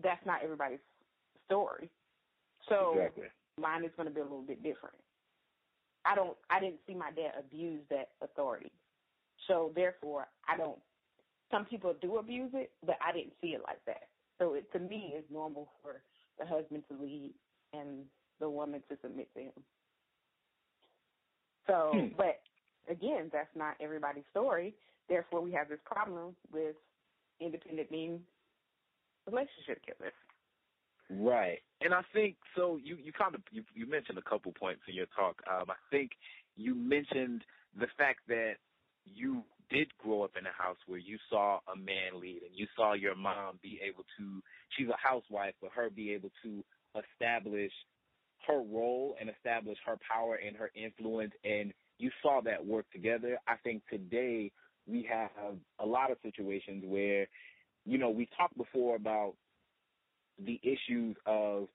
that's 0.03 0.25
not 0.27 0.43
everybody's 0.43 0.79
story. 1.47 1.91
So 2.69 2.93
exactly. 2.95 3.25
mine 3.61 3.85
is 3.85 3.91
going 3.97 4.09
to 4.09 4.15
be 4.15 4.21
a 4.21 4.25
little 4.25 4.43
bit 4.43 4.63
different. 4.63 4.97
I 6.05 6.15
don't. 6.15 6.37
I 6.51 6.61
didn't 6.61 6.81
see 6.87 6.95
my 6.95 7.11
dad 7.11 7.33
abuse 7.39 7.81
that 7.91 8.11
authority, 8.23 8.71
so 9.49 9.73
therefore 9.75 10.27
I 10.49 10.57
don't. 10.57 10.79
Some 11.51 11.65
people 11.65 11.95
do 12.01 12.19
abuse 12.19 12.51
it, 12.53 12.73
but 12.85 12.97
I 13.07 13.13
didn't 13.13 13.33
see 13.41 13.49
it 13.49 13.63
like 13.67 13.81
that. 13.87 14.09
So 14.39 14.55
it, 14.55 14.71
to 14.73 14.79
me, 14.79 15.13
it's 15.15 15.31
normal 15.31 15.69
for 15.83 16.03
the 16.39 16.47
husband 16.47 16.85
to 16.89 17.03
lead 17.03 17.33
and 17.73 18.05
the 18.41 18.49
woman 18.49 18.83
to 18.89 18.97
submit 19.03 19.29
to 19.35 19.43
him. 19.43 19.53
So, 21.67 21.91
Hmm. 21.93 22.09
but 22.17 22.41
again, 22.89 23.31
that's 23.33 23.55
not 23.57 23.77
everybody's 23.81 24.25
story. 24.31 24.75
Therefore, 25.09 25.41
we 25.41 25.53
have 25.53 25.69
this 25.69 25.81
problem 25.85 26.37
with 26.53 26.77
independent 27.41 27.91
being 27.91 28.21
relationship 29.27 29.81
killers. 29.85 30.13
Right. 31.11 31.61
And 31.81 31.93
I 31.93 32.03
think 32.13 32.37
so 32.57 32.79
you, 32.83 32.97
you 32.97 33.13
kind 33.13 33.35
of 33.35 33.43
you, 33.51 33.63
you 33.75 33.87
mentioned 33.87 34.19
a 34.19 34.23
couple 34.23 34.53
points 34.53 34.83
in 34.89 34.95
your 34.95 35.07
talk. 35.15 35.43
Um 35.51 35.71
I 35.71 35.77
think 35.91 36.13
you 36.57 36.75
mentioned 36.75 37.45
the 37.79 37.89
fact 37.99 38.21
that 38.29 38.55
you 39.05 39.43
did 39.71 39.89
grow 39.99 40.23
up 40.23 40.33
in 40.39 40.47
a 40.47 40.53
house 40.63 40.77
where 40.87 40.99
you 40.99 41.19
saw 41.31 41.59
a 41.73 41.77
man 41.77 42.21
lead 42.21 42.43
and 42.47 42.55
you 42.55 42.67
saw 42.77 42.95
your 42.95 43.15
mom 43.15 43.59
be 43.63 43.81
able 43.87 44.05
to 44.19 44.43
she's 44.77 44.89
a 44.89 44.97
housewife 44.97 45.55
but 45.61 45.71
her 45.75 45.91
be 45.91 46.13
able 46.13 46.31
to 46.43 46.65
establish 46.97 47.73
her 48.47 48.59
role 48.59 49.17
and 49.21 49.31
establish 49.31 49.79
her 49.87 49.97
power 50.11 50.39
and 50.47 50.57
her 50.57 50.71
influence 50.75 51.33
and 51.45 51.73
you 51.99 52.11
saw 52.23 52.41
that 52.41 52.65
work 52.65 52.87
together. 52.93 53.39
I 53.47 53.55
think 53.63 53.83
today 53.89 54.51
we 54.87 55.09
have 55.11 55.31
a 55.79 55.87
lot 55.87 56.11
of 56.11 56.19
situations 56.23 56.83
where 56.87 57.27
you 57.85 57.99
know, 57.99 58.11
we 58.11 58.29
talked 58.37 58.57
before 58.57 58.97
about 58.97 59.35
the 60.45 60.61
issues 60.63 61.17
of 61.27 61.69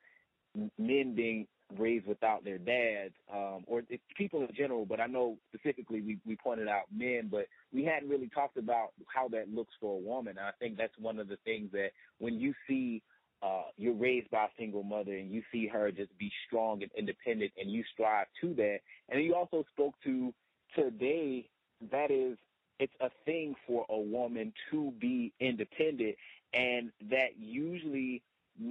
men 0.77 1.13
being 1.15 1.48
raised 1.77 2.07
without 2.07 2.43
their 2.43 2.57
dads, 2.57 3.13
um, 3.33 3.63
or 3.67 3.83
people 4.17 4.41
in 4.41 4.49
general, 4.55 4.85
but 4.85 4.99
I 4.99 5.07
know 5.07 5.38
specifically 5.53 6.01
we, 6.01 6.17
we 6.25 6.35
pointed 6.35 6.67
out 6.67 6.83
men, 6.95 7.27
but 7.31 7.47
we 7.71 7.83
hadn't 7.83 8.09
really 8.09 8.29
talked 8.33 8.57
about 8.57 8.89
how 9.07 9.27
that 9.29 9.53
looks 9.53 9.73
for 9.79 9.95
a 9.95 10.01
woman. 10.01 10.38
And 10.38 10.47
I 10.47 10.51
think 10.59 10.77
that's 10.77 10.97
one 10.99 11.19
of 11.19 11.27
the 11.27 11.38
things 11.45 11.71
that 11.73 11.91
when 12.17 12.39
you 12.39 12.53
see 12.67 13.01
uh, 13.41 13.63
you're 13.77 13.93
raised 13.93 14.29
by 14.31 14.45
a 14.45 14.49
single 14.57 14.83
mother 14.83 15.13
and 15.13 15.31
you 15.31 15.41
see 15.51 15.67
her 15.67 15.91
just 15.91 16.17
be 16.17 16.31
strong 16.47 16.81
and 16.81 16.91
independent 16.97 17.51
and 17.57 17.71
you 17.71 17.83
strive 17.93 18.27
to 18.41 18.53
that. 18.55 18.79
And 19.07 19.23
you 19.23 19.35
also 19.35 19.63
spoke 19.71 19.95
to 20.03 20.33
today 20.75 21.47
that 21.91 22.11
is 22.11 22.38
it's 22.79 22.93
a 23.01 23.09
thing 23.25 23.55
for 23.65 23.85
a 23.89 23.97
woman 23.97 24.53
to 24.71 24.91
be 24.99 25.33
independent 25.39 26.15
and 26.53 26.91
that 27.09 27.38
usually 27.38 28.21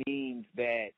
means 0.07 0.45
that 0.57 0.89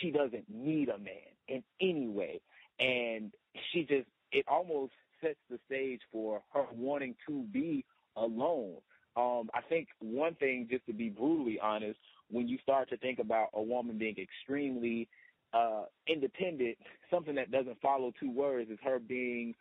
she 0.00 0.10
doesn't 0.10 0.44
need 0.48 0.88
a 0.88 0.98
man 0.98 1.35
in 1.48 1.62
any 1.80 2.08
way 2.08 2.40
and 2.78 3.32
she 3.72 3.82
just 3.82 4.06
it 4.32 4.44
almost 4.48 4.92
sets 5.20 5.38
the 5.50 5.58
stage 5.66 6.00
for 6.12 6.42
her 6.52 6.64
wanting 6.74 7.14
to 7.26 7.42
be 7.52 7.84
alone 8.16 8.74
um 9.16 9.48
i 9.54 9.60
think 9.68 9.88
one 10.00 10.34
thing 10.34 10.66
just 10.70 10.84
to 10.86 10.92
be 10.92 11.08
brutally 11.08 11.58
honest 11.60 11.98
when 12.30 12.48
you 12.48 12.58
start 12.62 12.88
to 12.88 12.96
think 12.98 13.18
about 13.18 13.48
a 13.54 13.62
woman 13.62 13.96
being 13.96 14.16
extremely 14.18 15.08
uh 15.54 15.84
independent 16.06 16.76
something 17.10 17.34
that 17.34 17.50
doesn't 17.50 17.80
follow 17.80 18.12
two 18.20 18.30
words 18.30 18.70
is 18.70 18.78
her 18.82 18.98
being 18.98 19.54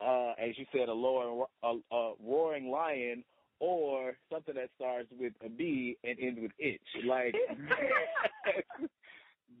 uh, 0.00 0.32
as 0.38 0.56
you 0.56 0.64
said, 0.72 0.88
a, 0.88 0.92
lower, 0.92 1.44
a, 1.62 1.94
a 1.94 2.12
roaring 2.24 2.70
lion, 2.70 3.22
or 3.58 4.14
something 4.32 4.54
that 4.54 4.70
starts 4.76 5.08
with 5.18 5.34
a 5.44 5.48
B 5.48 5.96
and 6.02 6.16
ends 6.20 6.40
with 6.40 6.52
itch. 6.58 6.80
Like, 7.06 7.34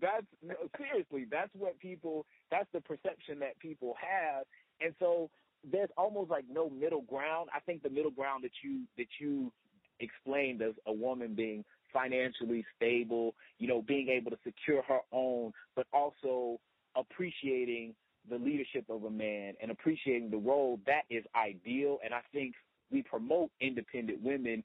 that's 0.00 0.26
no, 0.42 0.54
seriously, 0.78 1.26
that's 1.30 1.50
what 1.54 1.78
people. 1.78 2.26
That's 2.50 2.68
the 2.72 2.80
perception 2.80 3.38
that 3.40 3.58
people 3.60 3.94
have, 4.00 4.44
and 4.80 4.94
so 4.98 5.30
there's 5.70 5.90
almost 5.96 6.30
like 6.30 6.44
no 6.50 6.70
middle 6.70 7.02
ground. 7.02 7.50
I 7.54 7.60
think 7.60 7.82
the 7.82 7.90
middle 7.90 8.10
ground 8.10 8.44
that 8.44 8.52
you 8.62 8.82
that 8.96 9.08
you 9.20 9.52
explained 10.00 10.62
as 10.62 10.74
a 10.86 10.92
woman 10.92 11.34
being 11.34 11.64
financially 11.92 12.64
stable, 12.76 13.34
you 13.58 13.68
know, 13.68 13.82
being 13.82 14.08
able 14.08 14.30
to 14.30 14.38
secure 14.44 14.82
her 14.82 15.00
own, 15.12 15.52
but 15.76 15.86
also 15.92 16.58
appreciating 16.96 17.94
the 18.28 18.36
leadership 18.36 18.84
of 18.88 19.04
a 19.04 19.10
man 19.10 19.54
and 19.60 19.70
appreciating 19.70 20.30
the 20.30 20.36
role 20.36 20.78
that 20.86 21.02
is 21.10 21.24
ideal. 21.36 21.98
And 22.04 22.14
I 22.14 22.20
think 22.32 22.54
we 22.90 23.02
promote 23.02 23.50
independent 23.60 24.22
women, 24.22 24.62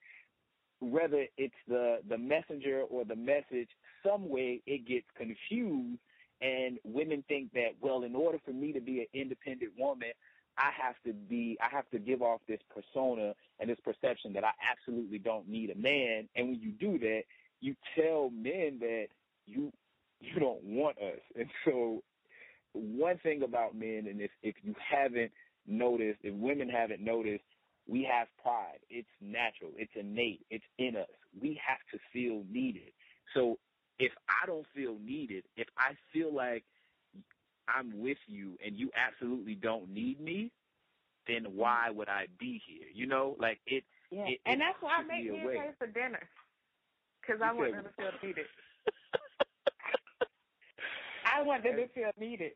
whether 0.80 1.25
it's 1.38 1.56
the 1.68 2.00
the 2.10 2.18
messenger 2.18 2.82
or 2.89 3.06
the 3.06 3.15
message, 3.15 3.70
some 4.06 4.30
way 4.30 4.62
it 4.66 4.88
gets 4.88 5.08
confused, 5.18 6.00
and 6.42 6.78
women 6.84 7.24
think 7.28 7.52
that 7.54 7.76
well, 7.82 8.04
in 8.04 8.16
order 8.16 8.40
for 8.46 8.52
me 8.52 8.74
to 8.74 8.82
be 8.82 9.00
an 9.00 9.08
independent 9.14 9.72
woman, 9.78 10.10
I 10.58 10.72
have 10.82 10.96
to 11.06 11.14
be, 11.14 11.58
I 11.62 11.74
have 11.74 11.90
to 11.92 12.00
give 12.00 12.22
off 12.22 12.42
this 12.48 12.60
persona 12.74 13.34
and 13.60 13.70
this 13.70 13.80
perception 13.84 14.34
that 14.34 14.44
I 14.44 14.52
absolutely 14.72 15.20
don't 15.20 15.48
need 15.48 15.70
a 15.70 15.76
man. 15.76 16.30
And 16.36 16.50
when 16.50 16.60
you 16.62 16.72
do 16.72 16.98
that, 17.00 17.22
you 17.62 17.76
tell 17.98 18.30
men 18.30 18.78
that 18.80 19.08
you 19.46 19.72
you 20.22 20.40
don't 20.40 20.64
want 20.64 20.98
us. 20.98 21.20
And 21.36 21.50
so, 21.66 22.04
one 22.74 23.18
thing 23.20 23.44
about 23.44 23.76
men, 23.76 24.06
and 24.10 24.22
if 24.22 24.32
if 24.44 24.56
you 24.64 24.74
haven't 24.80 25.32
noticed, 25.68 26.20
if 26.24 26.34
women 26.36 26.70
haven't 26.70 27.02
noticed, 27.02 27.44
we 27.88 28.08
have 28.10 28.28
pride. 28.42 28.80
It's 28.90 29.08
natural. 29.22 29.72
It's 29.78 29.92
innate. 29.96 30.46
It's 30.50 30.66
in 30.78 30.96
us. 30.96 31.08
We 31.40 31.60
have 31.66 31.80
to 31.92 32.00
feel 32.14 32.44
needed. 32.50 32.92
So 33.34 33.58
if 34.00 34.12
I 34.28 34.46
don't 34.46 34.66
feel 34.75 34.98
needed, 35.04 35.44
if 35.56 35.68
I 35.78 35.94
feel 36.14 36.34
like 36.34 36.64
I'm 37.68 38.00
with 38.00 38.18
you 38.28 38.58
and 38.66 38.75
you 38.75 38.92
absolutely 38.96 39.56
don't 39.56 39.90
need 39.90 40.20
me, 40.20 40.52
then 41.28 41.44
mm-hmm. 41.44 41.58
why 41.58 41.90
would 41.90 42.10
I 42.10 42.28
be 42.40 42.62
here? 42.68 42.88
You 42.94 43.08
know, 43.08 43.36
like 43.40 43.60
it. 43.66 43.84
Yeah, 44.12 44.28
it, 44.28 44.40
and 44.46 44.62
it 44.62 44.66
that's 44.66 44.80
why 44.82 44.98
I 45.00 45.04
make 45.04 45.25
me 45.25 45.32
me 45.32 45.48
pay 45.54 45.72
for 45.80 45.88
dinner 45.88 46.30
because 47.22 47.42
I 47.42 47.52
want 47.54 47.74
them 47.74 47.84
to 47.84 47.90
feel 47.98 48.12
needed. 48.22 48.46
I 51.25 51.42
want 51.42 51.64
them 51.64 51.78
to 51.78 51.88
feel 51.88 52.12
needed. 52.20 52.52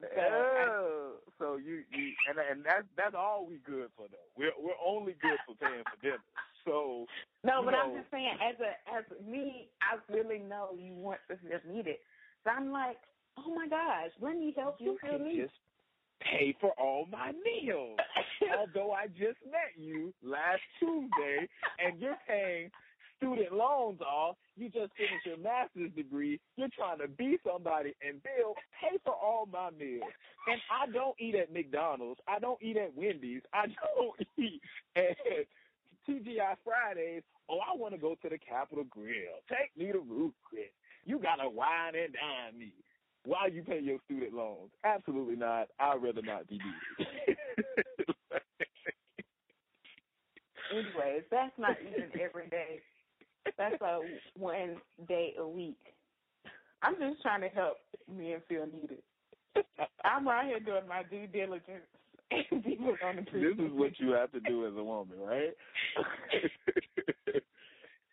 So 0.00 0.06
I- 0.08 0.66
Oh, 0.70 1.16
so 1.38 1.56
you 1.56 1.84
you 1.92 2.14
and 2.28 2.38
and 2.38 2.64
that's 2.64 2.86
that's 2.96 3.14
all 3.14 3.46
we 3.46 3.58
good 3.58 3.90
for 3.96 4.08
though. 4.08 4.28
We're 4.36 4.52
we're 4.58 4.78
only 4.84 5.14
good 5.20 5.38
for 5.46 5.54
paying 5.54 5.84
for 5.84 5.96
dinner. 6.00 6.24
So 6.64 7.06
No, 7.44 7.62
but 7.64 7.74
I'm 7.74 7.94
just 7.96 8.10
saying, 8.10 8.36
as 8.40 8.56
a 8.60 8.72
as 8.96 9.04
me, 9.26 9.68
I 9.80 9.98
really 10.12 10.38
know 10.38 10.70
you 10.76 10.94
want 10.94 11.20
to 11.28 11.36
feel 11.36 11.60
needed. 11.72 11.96
So 12.44 12.50
I'm 12.50 12.72
like, 12.72 12.96
oh 13.38 13.54
my 13.54 13.68
gosh, 13.68 14.10
let 14.20 14.36
me 14.36 14.54
help 14.56 14.76
you, 14.78 14.92
you 14.92 14.98
feel 15.00 15.18
needed. 15.18 15.46
just 15.48 15.54
pay 16.20 16.54
for 16.60 16.72
all 16.78 17.06
my 17.10 17.32
meals. 17.44 17.98
Although 18.58 18.92
I 18.92 19.06
just 19.08 19.38
met 19.44 19.72
you 19.76 20.12
last 20.22 20.60
Tuesday 20.78 21.48
and 21.78 21.98
you're 22.00 22.18
paying 22.28 22.70
student 23.16 23.52
loans 23.52 24.00
off, 24.00 24.36
you 24.56 24.68
just 24.68 24.92
finished 24.96 25.26
your 25.26 25.38
master's 25.38 25.92
degree, 25.94 26.40
you're 26.56 26.68
trying 26.76 26.98
to 26.98 27.08
be 27.08 27.38
somebody 27.46 27.94
and 28.06 28.22
Bill, 28.22 28.54
pay 28.80 28.98
for 29.04 29.14
all 29.14 29.46
my 29.50 29.70
meals. 29.70 30.10
And 30.46 30.60
I 30.70 30.90
don't 30.90 31.14
eat 31.20 31.34
at 31.34 31.52
McDonald's. 31.52 32.20
I 32.26 32.38
don't 32.38 32.60
eat 32.62 32.76
at 32.76 32.96
Wendy's. 32.96 33.42
I 33.52 33.66
don't 33.96 34.28
eat 34.38 34.60
at 34.96 35.16
TGI 36.08 36.56
Fridays. 36.64 37.22
Oh, 37.48 37.58
I 37.58 37.76
want 37.76 37.94
to 37.94 38.00
go 38.00 38.14
to 38.22 38.28
the 38.28 38.38
Capital 38.38 38.84
Grille. 38.88 39.42
Take 39.48 39.76
me 39.76 39.92
to 39.92 39.98
Ruth 39.98 40.34
Chris. 40.44 40.70
You 41.04 41.18
gotta 41.18 41.48
wine 41.48 41.94
and 41.94 42.12
dine 42.12 42.58
me 42.58 42.72
while 43.24 43.50
you 43.50 43.62
pay 43.62 43.80
your 43.80 43.98
student 44.04 44.34
loans. 44.34 44.70
Absolutely 44.84 45.36
not. 45.36 45.68
I'd 45.78 46.02
rather 46.02 46.22
not 46.22 46.46
be 46.48 46.58
needed. 46.58 47.36
Anyways, 50.72 51.24
that's 51.30 51.52
not 51.58 51.76
even 51.80 52.10
every 52.20 52.48
day. 52.48 52.80
That's 53.58 53.80
a 53.80 54.00
one 54.38 54.76
day 55.08 55.34
a 55.38 55.46
week. 55.46 55.78
I'm 56.82 56.94
just 56.94 57.20
trying 57.22 57.40
to 57.42 57.48
help 57.48 57.76
men 58.08 58.40
feel 58.48 58.66
needed. 58.66 59.02
I'm 60.04 60.26
right 60.26 60.46
here 60.46 60.60
doing 60.60 60.86
my 60.88 61.02
due 61.10 61.26
diligence. 61.26 61.84
and 62.30 62.64
people 62.64 62.94
don't 63.00 63.16
this 63.32 63.58
is 63.58 63.72
what 63.72 63.98
you 63.98 64.12
have 64.12 64.30
to 64.32 64.40
do 64.40 64.66
as 64.66 64.72
a 64.76 64.82
woman, 64.82 65.18
right? 65.18 65.50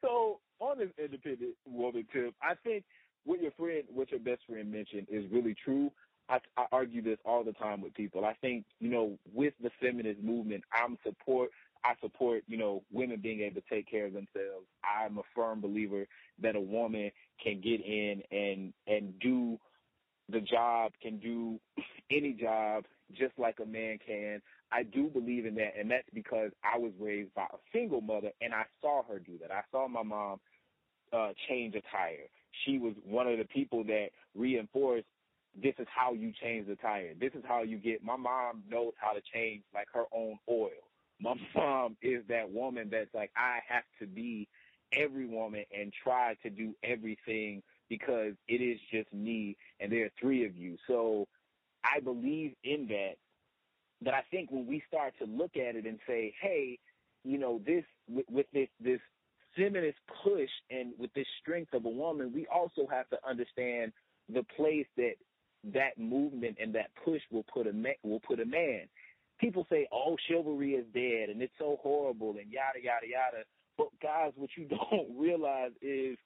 so 0.01 0.39
on 0.59 0.77
this 0.79 0.89
independent 0.97 1.55
woman 1.65 2.05
tip, 2.13 2.33
I 2.41 2.55
think 2.63 2.83
what 3.25 3.41
your 3.41 3.51
friend, 3.51 3.83
what 3.93 4.11
your 4.11 4.19
best 4.19 4.41
friend 4.47 4.71
mentioned 4.71 5.07
is 5.09 5.25
really 5.31 5.55
true. 5.63 5.91
I, 6.29 6.39
I 6.57 6.65
argue 6.71 7.01
this 7.01 7.19
all 7.25 7.43
the 7.43 7.53
time 7.53 7.81
with 7.81 7.93
people. 7.93 8.25
I 8.25 8.33
think 8.41 8.65
you 8.79 8.89
know, 8.89 9.17
with 9.33 9.53
the 9.61 9.69
feminist 9.81 10.21
movement, 10.21 10.63
I'm 10.73 10.97
support. 11.05 11.51
I 11.83 11.93
support 12.01 12.43
you 12.47 12.57
know 12.57 12.83
women 12.91 13.19
being 13.21 13.41
able 13.41 13.61
to 13.61 13.67
take 13.69 13.89
care 13.89 14.05
of 14.07 14.13
themselves. 14.13 14.65
I'm 14.83 15.17
a 15.17 15.23
firm 15.35 15.61
believer 15.61 16.05
that 16.41 16.55
a 16.55 16.61
woman 16.61 17.11
can 17.41 17.61
get 17.61 17.85
in 17.85 18.23
and 18.31 18.73
and 18.87 19.17
do 19.19 19.57
the 20.29 20.41
job, 20.41 20.91
can 21.01 21.17
do 21.19 21.59
any 22.11 22.33
job 22.33 22.83
just 23.13 23.33
like 23.37 23.57
a 23.61 23.65
man 23.65 23.99
can. 24.05 24.41
I 24.71 24.83
do 24.83 25.09
believe 25.09 25.45
in 25.45 25.55
that, 25.55 25.73
and 25.79 25.89
that's 25.91 26.09
because 26.13 26.51
I 26.63 26.77
was 26.77 26.91
raised 26.99 27.33
by 27.33 27.43
a 27.43 27.57
single 27.73 28.01
mother, 28.01 28.31
and 28.41 28.53
I 28.53 28.63
saw 28.81 29.03
her 29.03 29.19
do 29.19 29.37
that. 29.41 29.51
I 29.51 29.61
saw 29.71 29.87
my 29.87 30.03
mom 30.03 30.39
uh, 31.13 31.29
change 31.49 31.75
a 31.75 31.81
tire. 31.95 32.27
She 32.65 32.79
was 32.79 32.93
one 33.05 33.27
of 33.27 33.37
the 33.37 33.45
people 33.45 33.83
that 33.85 34.07
reinforced 34.35 35.05
this 35.61 35.73
is 35.79 35.87
how 35.93 36.13
you 36.13 36.31
change 36.41 36.67
the 36.67 36.75
tire. 36.75 37.13
This 37.19 37.33
is 37.33 37.43
how 37.47 37.63
you 37.63 37.77
get. 37.77 38.03
My 38.03 38.15
mom 38.15 38.63
knows 38.69 38.93
how 38.97 39.13
to 39.13 39.21
change 39.33 39.63
like 39.73 39.87
her 39.93 40.05
own 40.13 40.37
oil. 40.49 40.69
My 41.19 41.33
mom 41.55 41.97
is 42.03 42.23
that 42.29 42.51
woman 42.51 42.89
that's 42.91 43.13
like 43.13 43.31
I 43.35 43.59
have 43.67 43.83
to 43.99 44.05
be 44.05 44.47
every 44.93 45.25
woman 45.25 45.65
and 45.75 45.91
try 46.03 46.35
to 46.43 46.49
do 46.49 46.75
everything 46.83 47.63
because 47.89 48.33
it 48.47 48.61
is 48.61 48.79
just 48.91 49.11
me 49.13 49.57
and 49.79 49.91
there 49.91 50.05
are 50.05 50.11
three 50.21 50.45
of 50.45 50.55
you. 50.55 50.77
So 50.87 51.27
I 51.83 51.99
believe 51.99 52.53
in 52.63 52.87
that. 52.87 53.15
But 54.01 54.13
I 54.13 54.21
think 54.29 54.51
when 54.51 54.67
we 54.67 54.83
start 54.87 55.13
to 55.19 55.25
look 55.25 55.57
at 55.57 55.75
it 55.75 55.85
and 55.85 55.99
say, 56.07 56.33
hey, 56.41 56.77
you 57.23 57.37
know, 57.37 57.61
this 57.65 57.83
with, 58.07 58.25
with 58.29 58.45
this 58.53 58.69
this 58.79 58.99
feminist 59.55 59.97
push 60.23 60.49
and 60.69 60.93
with 60.97 61.11
this 61.13 61.25
strength 61.41 61.73
of 61.73 61.85
a 61.85 61.89
woman, 61.89 62.31
we 62.33 62.47
also 62.53 62.87
have 62.89 63.09
to 63.09 63.17
understand 63.27 63.91
the 64.29 64.43
place 64.55 64.85
that 64.97 65.13
that 65.73 65.97
movement 65.97 66.57
and 66.61 66.73
that 66.75 66.91
push 67.03 67.21
will 67.31 67.45
put 67.51 67.67
a 67.67 67.73
ma- 67.73 67.99
will 68.03 68.19
put 68.19 68.39
a 68.39 68.45
man. 68.45 68.81
People 69.39 69.65
say, 69.69 69.87
"Oh, 69.91 70.15
chivalry 70.27 70.75
is 70.75 70.85
dead 70.93 71.29
and 71.29 71.41
it's 71.41 71.53
so 71.57 71.77
horrible 71.81 72.31
and 72.31 72.51
yada 72.51 72.79
yada 72.81 73.07
yada." 73.07 73.43
But 73.77 73.89
guys, 74.01 74.31
what 74.35 74.49
you 74.55 74.65
don't 74.91 75.17
realize 75.17 75.71
is 75.81 76.17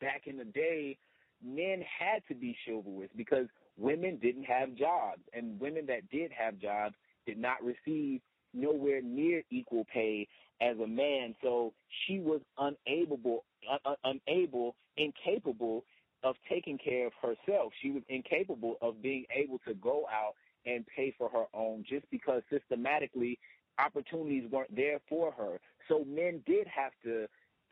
back 0.00 0.22
in 0.26 0.36
the 0.36 0.44
day, 0.44 0.98
men 1.44 1.82
had 1.82 2.22
to 2.28 2.34
be 2.34 2.56
chivalrous 2.64 3.10
because 3.16 3.46
women 3.78 4.18
didn't 4.22 4.44
have 4.44 4.74
jobs, 4.74 5.22
and 5.32 5.58
women 5.60 5.86
that 5.86 6.08
did 6.10 6.30
have 6.32 6.58
jobs 6.58 6.94
did 7.26 7.38
not 7.38 7.56
receive 7.62 8.20
nowhere 8.54 9.00
near 9.02 9.42
equal 9.50 9.86
pay 9.92 10.28
as 10.60 10.78
a 10.78 10.86
man. 10.86 11.34
So 11.42 11.72
she 12.06 12.18
was 12.18 12.40
unable, 12.58 13.44
un- 13.86 13.96
unable, 14.04 14.76
incapable 14.96 15.84
of 16.22 16.36
taking 16.48 16.78
care 16.78 17.06
of 17.06 17.12
herself. 17.20 17.72
She 17.80 17.90
was 17.90 18.02
incapable 18.08 18.76
of 18.80 19.02
being 19.02 19.24
able 19.34 19.58
to 19.66 19.74
go 19.74 20.06
out 20.12 20.34
and 20.66 20.84
pay 20.94 21.14
for 21.18 21.28
her 21.30 21.46
own 21.54 21.84
just 21.88 22.06
because 22.10 22.42
systematically 22.50 23.38
opportunities 23.78 24.48
weren't 24.50 24.74
there 24.74 25.00
for 25.08 25.32
her. 25.32 25.58
So 25.88 26.04
men 26.04 26.42
did 26.46 26.66
have 26.68 26.92
to 27.04 27.26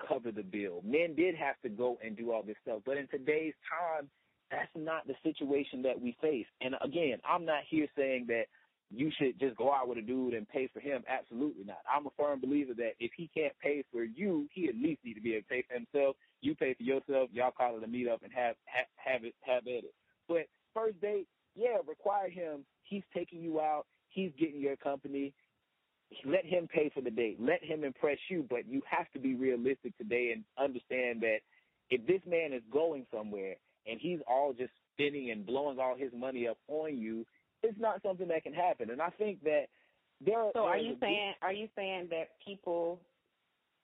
cover 0.09 0.33
the 0.33 0.43
bill. 0.43 0.81
Men 0.85 1.15
did 1.15 1.35
have 1.37 1.61
to 1.63 1.69
go 1.69 1.99
and 2.05 2.17
do 2.17 2.33
all 2.33 2.43
this 2.43 2.57
stuff. 2.63 2.81
But 2.85 2.97
in 2.97 3.07
today's 3.09 3.55
time, 3.69 4.09
that's 4.51 4.71
not 4.75 5.07
the 5.07 5.15
situation 5.23 5.83
that 5.83 6.01
we 6.01 6.17
face. 6.21 6.47
And 6.61 6.75
again, 6.83 7.19
I'm 7.29 7.45
not 7.45 7.63
here 7.69 7.87
saying 7.97 8.27
that 8.29 8.45
you 8.91 9.11
should 9.17 9.39
just 9.39 9.57
go 9.57 9.73
out 9.73 9.89
with 9.89 9.99
a 9.99 10.03
dude 10.03 10.35
and 10.35 10.49
pay 10.49 10.69
for 10.73 10.81
him. 10.81 11.05
Absolutely 11.09 11.65
not. 11.65 11.79
I'm 11.89 12.07
a 12.07 12.11
firm 12.19 12.41
believer 12.41 12.75
that 12.75 12.93
if 12.99 13.13
he 13.17 13.31
can't 13.33 13.53
pay 13.63 13.85
for 13.93 14.03
you, 14.03 14.49
he 14.53 14.69
at 14.69 14.75
least 14.75 15.05
need 15.05 15.15
to 15.15 15.21
be 15.21 15.35
able 15.35 15.43
to 15.43 15.49
pay 15.49 15.65
for 15.69 15.75
himself. 15.75 16.17
You 16.41 16.55
pay 16.57 16.75
for 16.75 16.83
yourself. 16.83 17.31
Y'all 17.33 17.53
call 17.53 17.77
it 17.77 17.85
a 17.85 17.87
meetup 17.87 18.23
and 18.25 18.33
have 18.33 18.57
have, 18.67 18.87
have 18.97 19.25
it 19.25 19.35
have 19.43 19.63
at 19.69 19.85
it. 19.85 19.95
But 20.29 20.49
first 20.75 21.01
date, 21.01 21.29
yeah, 21.55 21.77
require 21.87 22.29
him. 22.29 22.65
He's 22.83 23.05
taking 23.15 23.43
you 23.43 23.61
out. 23.61 23.87
He's 24.09 24.33
getting 24.39 24.61
your 24.61 24.77
company. 24.77 25.33
Let 26.25 26.45
him 26.45 26.67
pay 26.67 26.91
for 26.93 27.01
the 27.01 27.11
date. 27.11 27.37
Let 27.41 27.63
him 27.63 27.85
impress 27.85 28.19
you. 28.29 28.45
But 28.51 28.67
you 28.67 28.83
have 28.91 29.09
to 29.13 29.21
be 29.21 29.35
realistic 29.35 29.97
today 29.99 30.33
and 30.35 30.43
understand 30.59 31.21
that 31.21 31.39
if 31.91 32.05
this 32.09 32.21
man 32.27 32.53
is 32.53 32.63
going 32.73 33.07
somewhere 33.15 33.55
and 33.91 34.01
he's 34.01 34.21
all 34.29 34.53
just 34.53 34.73
spending 34.95 35.31
and 35.31 35.47
blowing 35.47 35.79
all 35.79 35.97
his 35.97 36.13
money 36.15 36.47
up 36.47 36.59
on 36.69 36.97
you, 36.97 37.27
it's 37.63 37.79
not 37.79 38.03
something 38.03 38.29
that 38.29 38.43
can 38.43 38.55
happen. 38.55 38.91
And 38.91 39.01
I 39.03 39.11
think 39.11 39.43
that 39.45 39.65
there. 40.25 40.51
So 40.55 40.61
are 40.61 40.79
you 40.79 40.97
saying 41.01 41.35
are 41.43 41.53
you 41.53 41.69
saying 41.77 42.09
that 42.11 42.31
people 42.45 43.01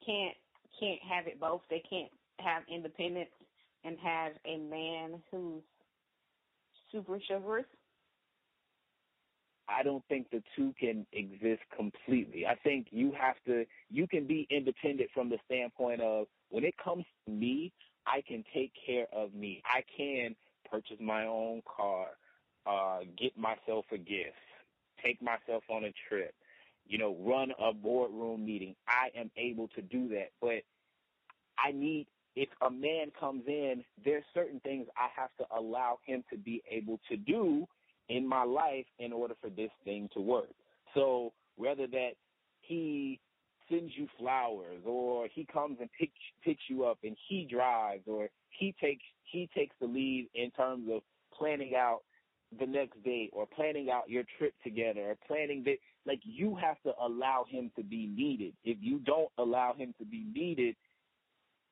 can't 0.05 0.35
can't 0.79 1.01
have 1.09 1.27
it 1.27 1.40
both? 1.40 1.62
They 1.71 1.83
can't 1.88 2.11
have 2.38 2.62
independence 2.73 3.31
and 3.85 3.97
have 4.03 4.33
a 4.45 4.59
man 4.59 5.23
who's 5.31 5.62
super 6.92 7.19
chivalrous? 7.29 7.66
I 9.69 9.83
don't 9.83 10.05
think 10.09 10.31
the 10.31 10.42
two 10.55 10.73
can 10.79 11.07
exist 11.12 11.62
completely. 11.77 12.47
I 12.47 12.55
think 12.62 12.87
you 12.90 13.12
have 13.21 13.37
to 13.47 13.64
you 13.90 14.07
can 14.07 14.27
be 14.27 14.47
independent 14.51 15.11
from 15.12 15.29
the 15.29 15.38
standpoint 15.47 16.01
of 16.01 16.27
when 16.51 16.64
it 16.64 16.75
comes 16.83 17.05
to 17.27 17.33
me, 17.33 17.73
I 18.07 18.23
can 18.27 18.45
take 18.55 18.73
care 18.87 19.07
of 19.12 19.35
me. 19.35 19.62
I 19.64 19.83
can 19.97 20.37
purchase 20.71 20.99
my 21.01 21.25
own 21.27 21.62
car, 21.77 22.09
uh, 22.66 23.01
get 23.19 23.37
myself 23.37 23.85
a 23.92 23.99
gift, 23.99 24.37
take 25.05 25.21
myself 25.23 25.64
on 25.71 25.85
a 25.85 25.92
trip, 26.09 26.35
you 26.87 26.99
know, 26.99 27.16
run 27.21 27.53
a 27.59 27.73
boardroom 27.73 28.47
meeting. 28.47 28.75
I 28.88 29.19
am 29.19 29.31
able 29.37 29.69
to 29.69 29.83
do 29.83 30.09
that. 30.09 30.31
But 30.40 30.62
I 31.59 31.73
need 31.73 32.07
if 32.37 32.51
a 32.61 32.71
man 32.71 33.11
comes 33.19 33.45
in, 33.47 33.83
there's 34.05 34.25
certain 34.35 34.61
things 34.61 34.87
I 34.97 35.09
have 35.19 35.31
to 35.38 35.57
allow 35.59 35.99
him 36.05 36.23
to 36.31 36.37
be 36.37 36.62
able 36.71 37.01
to 37.09 37.16
do 37.16 37.66
in 38.11 38.29
my 38.29 38.45
life 38.45 38.85
in 38.99 39.12
order 39.12 39.35
for 39.40 39.49
this 39.49 39.71
thing 39.85 40.09
to 40.14 40.21
work. 40.21 40.51
So 40.95 41.33
whether 41.57 41.87
that 41.87 42.11
he 42.61 43.19
sends 43.70 43.92
you 43.96 44.07
flowers 44.18 44.83
or 44.85 45.29
he 45.33 45.44
comes 45.44 45.79
and 45.81 45.90
picks 45.98 46.12
picks 46.44 46.62
you 46.68 46.85
up 46.85 46.98
and 47.02 47.16
he 47.29 47.46
drives 47.50 48.05
or 48.07 48.29
he 48.50 48.74
takes 48.81 49.02
he 49.24 49.48
takes 49.55 49.74
the 49.81 49.87
lead 49.87 50.29
in 50.35 50.50
terms 50.52 50.88
of 50.92 51.02
planning 51.37 51.74
out 51.76 52.00
the 52.61 52.66
next 52.66 53.02
date 53.02 53.31
or 53.33 53.46
planning 53.46 53.90
out 53.90 54.09
your 54.09 54.22
trip 54.38 54.55
together 54.62 55.00
or 55.00 55.16
planning 55.26 55.62
that 55.64 55.76
like 56.07 56.20
you 56.22 56.55
have 56.55 56.81
to 56.83 56.92
allow 57.02 57.44
him 57.48 57.70
to 57.76 57.83
be 57.83 58.07
needed. 58.07 58.55
If 58.64 58.79
you 58.81 59.00
don't 59.00 59.31
allow 59.38 59.74
him 59.76 59.94
to 59.98 60.05
be 60.05 60.24
needed, 60.33 60.76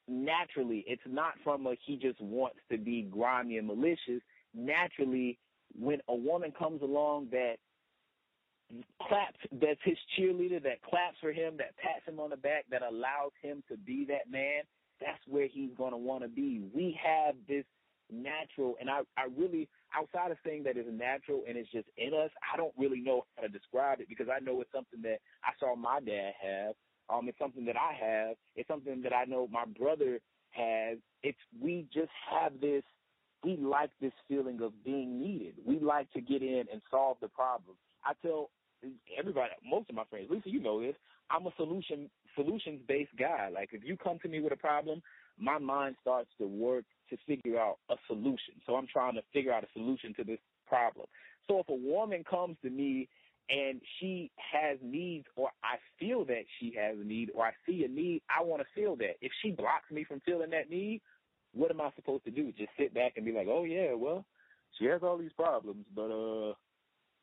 naturally 0.09 0.85
it's 0.87 1.03
not 1.07 1.35
from 1.45 1.67
a 1.67 1.75
he 1.87 1.97
just 1.97 2.21
wants 2.21 2.59
to 2.71 2.79
be 2.79 3.03
grimy 3.03 3.59
and 3.59 3.67
malicious. 3.67 4.21
Naturally, 4.53 5.39
when 5.79 6.01
a 6.09 6.15
woman 6.15 6.53
comes 6.57 6.83
along 6.83 7.29
that 7.31 7.57
claps 9.03 9.39
that's 9.61 9.81
his 9.85 9.99
cheerleader, 10.19 10.63
that 10.63 10.83
claps 10.83 11.17
for 11.21 11.33
him, 11.33 11.57
that 11.59 11.77
pats 11.77 12.07
him 12.07 12.19
on 12.19 12.31
the 12.31 12.37
back, 12.37 12.65
that 12.71 12.83
allows 12.83 13.33
him 13.43 13.63
to 13.71 13.77
be 13.77 14.05
that 14.09 14.31
man, 14.31 14.63
that's 15.01 15.21
where 15.27 15.47
he's 15.47 15.71
gonna 15.77 15.99
wanna 15.99 16.29
be. 16.29 16.63
We 16.75 16.99
have 17.05 17.35
this 17.49 17.65
natural 18.11 18.77
and 18.81 18.91
I, 18.91 19.01
I 19.17 19.27
really 19.37 19.69
outside 19.97 20.31
of 20.31 20.37
saying 20.45 20.65
that 20.65 20.77
it's 20.77 20.89
natural 20.91 21.43
and 21.49 21.57
it's 21.57 21.71
just 21.71 21.89
in 21.97 22.13
us, 22.15 22.31
I 22.53 22.57
don't 22.57 22.75
really 22.77 23.01
know 23.01 23.25
how 23.37 23.43
to 23.43 23.49
describe 23.49 24.01
it 24.01 24.09
because 24.09 24.27
I 24.35 24.43
know 24.43 24.61
it's 24.61 24.73
something 24.73 25.01
that 25.03 25.19
I 25.43 25.53
saw 25.59 25.75
my 25.75 26.01
dad 26.01 26.33
have. 26.43 26.75
Um, 27.09 27.29
it's 27.29 27.39
something 27.39 27.65
that 27.67 27.77
I 27.77 27.93
have. 27.93 28.37
It's 28.57 28.69
something 28.69 29.03
that 29.03 29.13
I 29.13 29.25
know 29.25 29.47
my 29.51 29.65
brother 29.79 30.21
has. 30.51 30.99
It's 31.23 31.39
we 31.61 31.87
just 31.93 32.11
have 32.31 32.61
this 32.61 32.83
we 33.45 33.57
like 33.57 33.91
this 34.01 34.13
feeling 34.27 34.61
of 34.63 34.73
being 34.85 35.21
needed. 35.21 35.55
We 35.65 35.79
like 35.79 36.11
to 36.13 36.21
get 36.21 36.43
in 36.43 36.65
and 36.73 36.81
solve 36.91 37.19
the 37.21 37.29
problem. 37.29 37.77
I 38.05 38.13
tell 38.23 38.51
everybody, 39.19 39.51
most 39.69 39.89
of 39.89 39.97
my 39.97 40.05
friends, 40.11 40.27
Lisa, 40.31 40.51
you 40.51 40.61
know 40.61 40.81
this. 40.81 40.97
I'm 41.31 41.47
a 41.47 41.53
solution 41.57 42.11
solutions 42.35 42.81
based 42.87 43.17
guy. 43.19 43.49
Like 43.53 43.71
if 43.73 43.83
you 43.85 43.97
come 43.97 44.19
to 44.23 44.29
me 44.29 44.41
with 44.41 44.53
a 44.53 44.57
problem, 44.57 45.03
my 45.39 45.59
mind 45.59 45.97
starts 46.01 46.29
to 46.39 46.47
work 46.47 46.85
to 47.11 47.17
figure 47.27 47.59
out 47.59 47.79
a 47.91 47.97
solution. 48.07 48.55
So 48.67 48.77
I'm 48.77 48.87
trying 48.93 49.15
to 49.15 49.23
figure 49.33 49.53
out 49.53 49.65
a 49.65 49.69
solution 49.73 50.15
to 50.15 50.25
this 50.25 50.39
problem. 50.67 51.07
So 51.49 51.61
if 51.61 51.69
a 51.69 51.75
woman 51.75 52.25
comes 52.29 52.57
to 52.63 52.71
me 52.71 53.09
and 53.51 53.81
she 53.99 54.31
has 54.37 54.79
needs 54.83 55.27
or 55.37 55.51
I 55.63 55.77
feel 55.99 56.25
that 56.27 56.45
she 56.59 56.75
has 56.79 56.97
a 56.99 57.05
need 57.05 57.31
or 57.35 57.47
I 57.47 57.53
see 57.67 57.85
a 57.85 57.89
need, 57.89 58.23
I 58.29 58.43
want 58.43 58.63
to 58.63 58.69
feel 58.75 58.97
that. 58.97 59.17
If 59.21 59.33
she 59.43 59.51
blocks 59.51 59.91
me 59.91 60.05
from 60.05 60.21
feeling 60.21 60.51
that 60.51 60.71
need, 60.71 61.03
what 61.53 61.71
am 61.71 61.81
I 61.81 61.91
supposed 61.95 62.25
to 62.25 62.31
do? 62.31 62.53
Just 62.53 62.71
sit 62.79 62.95
back 62.95 63.13
and 63.17 63.25
be 63.25 63.33
like, 63.33 63.47
"Oh 63.49 63.65
yeah, 63.65 63.95
well, 63.95 64.25
she 64.79 64.87
has 64.87 65.03
all 65.03 65.19
these 65.19 65.33
problems, 65.37 65.85
but 65.95 66.11
uh 66.11 66.55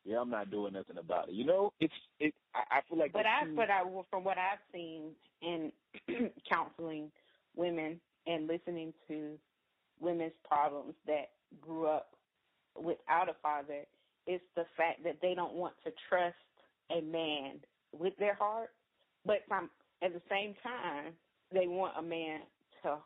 yeah, 0.04 0.20
I'm 0.20 0.30
not 0.30 0.50
doing 0.50 0.72
nothing 0.72 0.98
about 0.98 1.28
it. 1.28 1.34
You 1.34 1.44
know, 1.44 1.72
it's 1.80 1.94
it. 2.18 2.34
I, 2.54 2.78
I 2.78 2.80
feel 2.88 2.98
like. 2.98 3.12
But 3.12 3.26
I, 3.26 3.44
but 3.54 3.70
I, 3.70 3.82
from 4.10 4.24
what 4.24 4.36
I've 4.38 4.58
seen 4.72 5.12
in 5.42 5.72
counseling 6.50 7.10
women 7.56 8.00
and 8.26 8.46
listening 8.46 8.92
to 9.08 9.38
women's 10.00 10.32
problems 10.46 10.94
that 11.06 11.30
grew 11.60 11.86
up 11.86 12.10
without 12.76 13.28
a 13.28 13.34
father, 13.42 13.84
it's 14.26 14.44
the 14.56 14.64
fact 14.76 15.04
that 15.04 15.18
they 15.22 15.34
don't 15.34 15.54
want 15.54 15.74
to 15.84 15.92
trust 16.08 16.34
a 16.90 17.00
man 17.00 17.60
with 17.96 18.14
their 18.18 18.34
heart, 18.34 18.70
but 19.24 19.38
from, 19.46 19.70
at 20.02 20.12
the 20.12 20.22
same 20.30 20.54
time, 20.62 21.12
they 21.52 21.66
want 21.66 21.94
a 21.98 22.02
man 22.02 22.40
to 22.82 22.96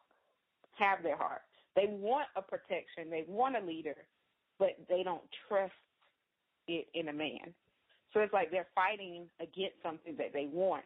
have 0.78 1.02
their 1.02 1.16
heart. 1.16 1.42
They 1.74 1.86
want 1.88 2.28
a 2.36 2.42
protection. 2.42 3.10
They 3.10 3.24
want 3.28 3.56
a 3.56 3.66
leader, 3.66 3.96
but 4.58 4.76
they 4.88 5.02
don't 5.02 5.24
trust 5.48 5.72
it 6.68 6.86
in 6.94 7.08
a 7.08 7.12
man. 7.12 7.54
So 8.12 8.20
it's 8.20 8.32
like 8.32 8.50
they're 8.50 8.68
fighting 8.74 9.26
against 9.40 9.76
something 9.82 10.16
that 10.16 10.32
they 10.32 10.48
want, 10.52 10.84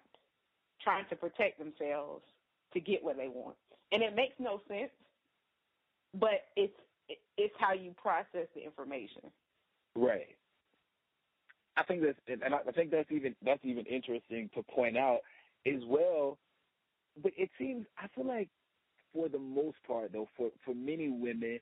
trying 0.83 1.05
to 1.11 1.17
protect 1.17 1.59
themselves 1.59 2.25
to 2.73 2.81
get 2.81 3.03
what 3.03 3.17
they 3.17 3.29
want. 3.29 3.57
And 3.93 4.03
it 4.03 4.15
makes 4.15 4.35
no 4.39 4.61
sense, 4.69 4.91
but 6.15 6.47
it's 6.57 6.75
it's 7.37 7.55
how 7.59 7.73
you 7.73 7.93
process 8.01 8.47
the 8.55 8.65
information. 8.65 9.23
Right. 9.97 10.37
I 11.77 11.83
think 11.85 12.03
that's 12.03 12.19
and 12.29 12.55
I 12.55 12.73
think 12.73 12.91
that's 12.91 13.11
even 13.11 13.35
that's 13.45 13.65
even 13.65 13.85
interesting 13.87 14.51
to 14.55 14.63
point 14.63 14.97
out 14.97 15.21
as 15.67 15.81
well. 15.87 16.39
But 17.23 17.33
it 17.37 17.51
seems 17.59 17.87
I 17.99 18.07
feel 18.15 18.27
like 18.27 18.49
for 19.13 19.29
the 19.29 19.39
most 19.39 19.77
part 19.87 20.13
though, 20.13 20.29
for 20.37 20.51
for 20.65 20.75
many 20.75 21.09
women, 21.09 21.59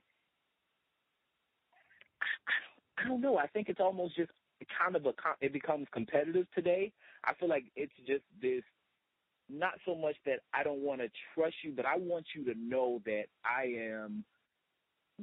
I 2.99 3.07
don't 3.07 3.21
know. 3.21 3.37
I 3.37 3.47
think 3.47 3.69
it's 3.69 3.79
almost 3.79 4.15
just 4.15 4.31
kind 4.77 4.95
of 4.95 5.05
a 5.05 5.13
it 5.41 5.53
becomes 5.53 5.87
competitive 5.93 6.47
today. 6.53 6.91
I 7.23 7.33
feel 7.35 7.49
like 7.49 7.65
it's 7.75 7.93
just 8.05 8.23
this 8.41 8.63
not 9.49 9.73
so 9.85 9.95
much 9.95 10.15
that 10.25 10.39
I 10.53 10.63
don't 10.63 10.81
want 10.81 11.01
to 11.01 11.09
trust 11.33 11.55
you, 11.63 11.73
but 11.75 11.85
I 11.85 11.97
want 11.97 12.25
you 12.35 12.45
to 12.45 12.53
know 12.59 13.01
that 13.05 13.23
I 13.43 13.73
am 13.91 14.23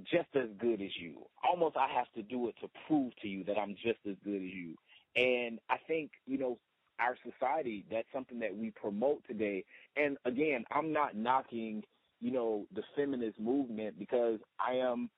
just 0.03 0.29
as 0.35 0.49
good 0.59 0.81
as 0.83 0.91
you. 1.01 1.25
Almost 1.49 1.77
I 1.77 1.89
have 1.95 2.11
to 2.17 2.23
do 2.23 2.49
it 2.49 2.57
to 2.61 2.69
prove 2.87 3.13
to 3.23 3.29
you 3.29 3.45
that 3.45 3.57
I'm 3.57 3.75
just 3.75 4.01
as 4.09 4.17
good 4.25 4.37
as 4.37 4.53
you. 4.53 4.75
And 5.15 5.59
I 5.71 5.77
think, 5.87 6.11
you 6.27 6.39
know, 6.39 6.59
our 6.99 7.17
society, 7.25 7.85
that's 7.91 8.09
something 8.13 8.39
that 8.41 8.55
we 8.55 8.73
promote 8.73 9.23
today. 9.27 9.65
And 9.97 10.17
again, 10.25 10.65
I'm 10.71 10.93
not 10.93 11.17
knocking, 11.17 11.83
you 12.21 12.33
know, 12.33 12.67
the 12.75 12.83
feminist 12.95 13.39
movement 13.39 13.99
because 13.99 14.39
I 14.59 14.75
am 14.75 15.09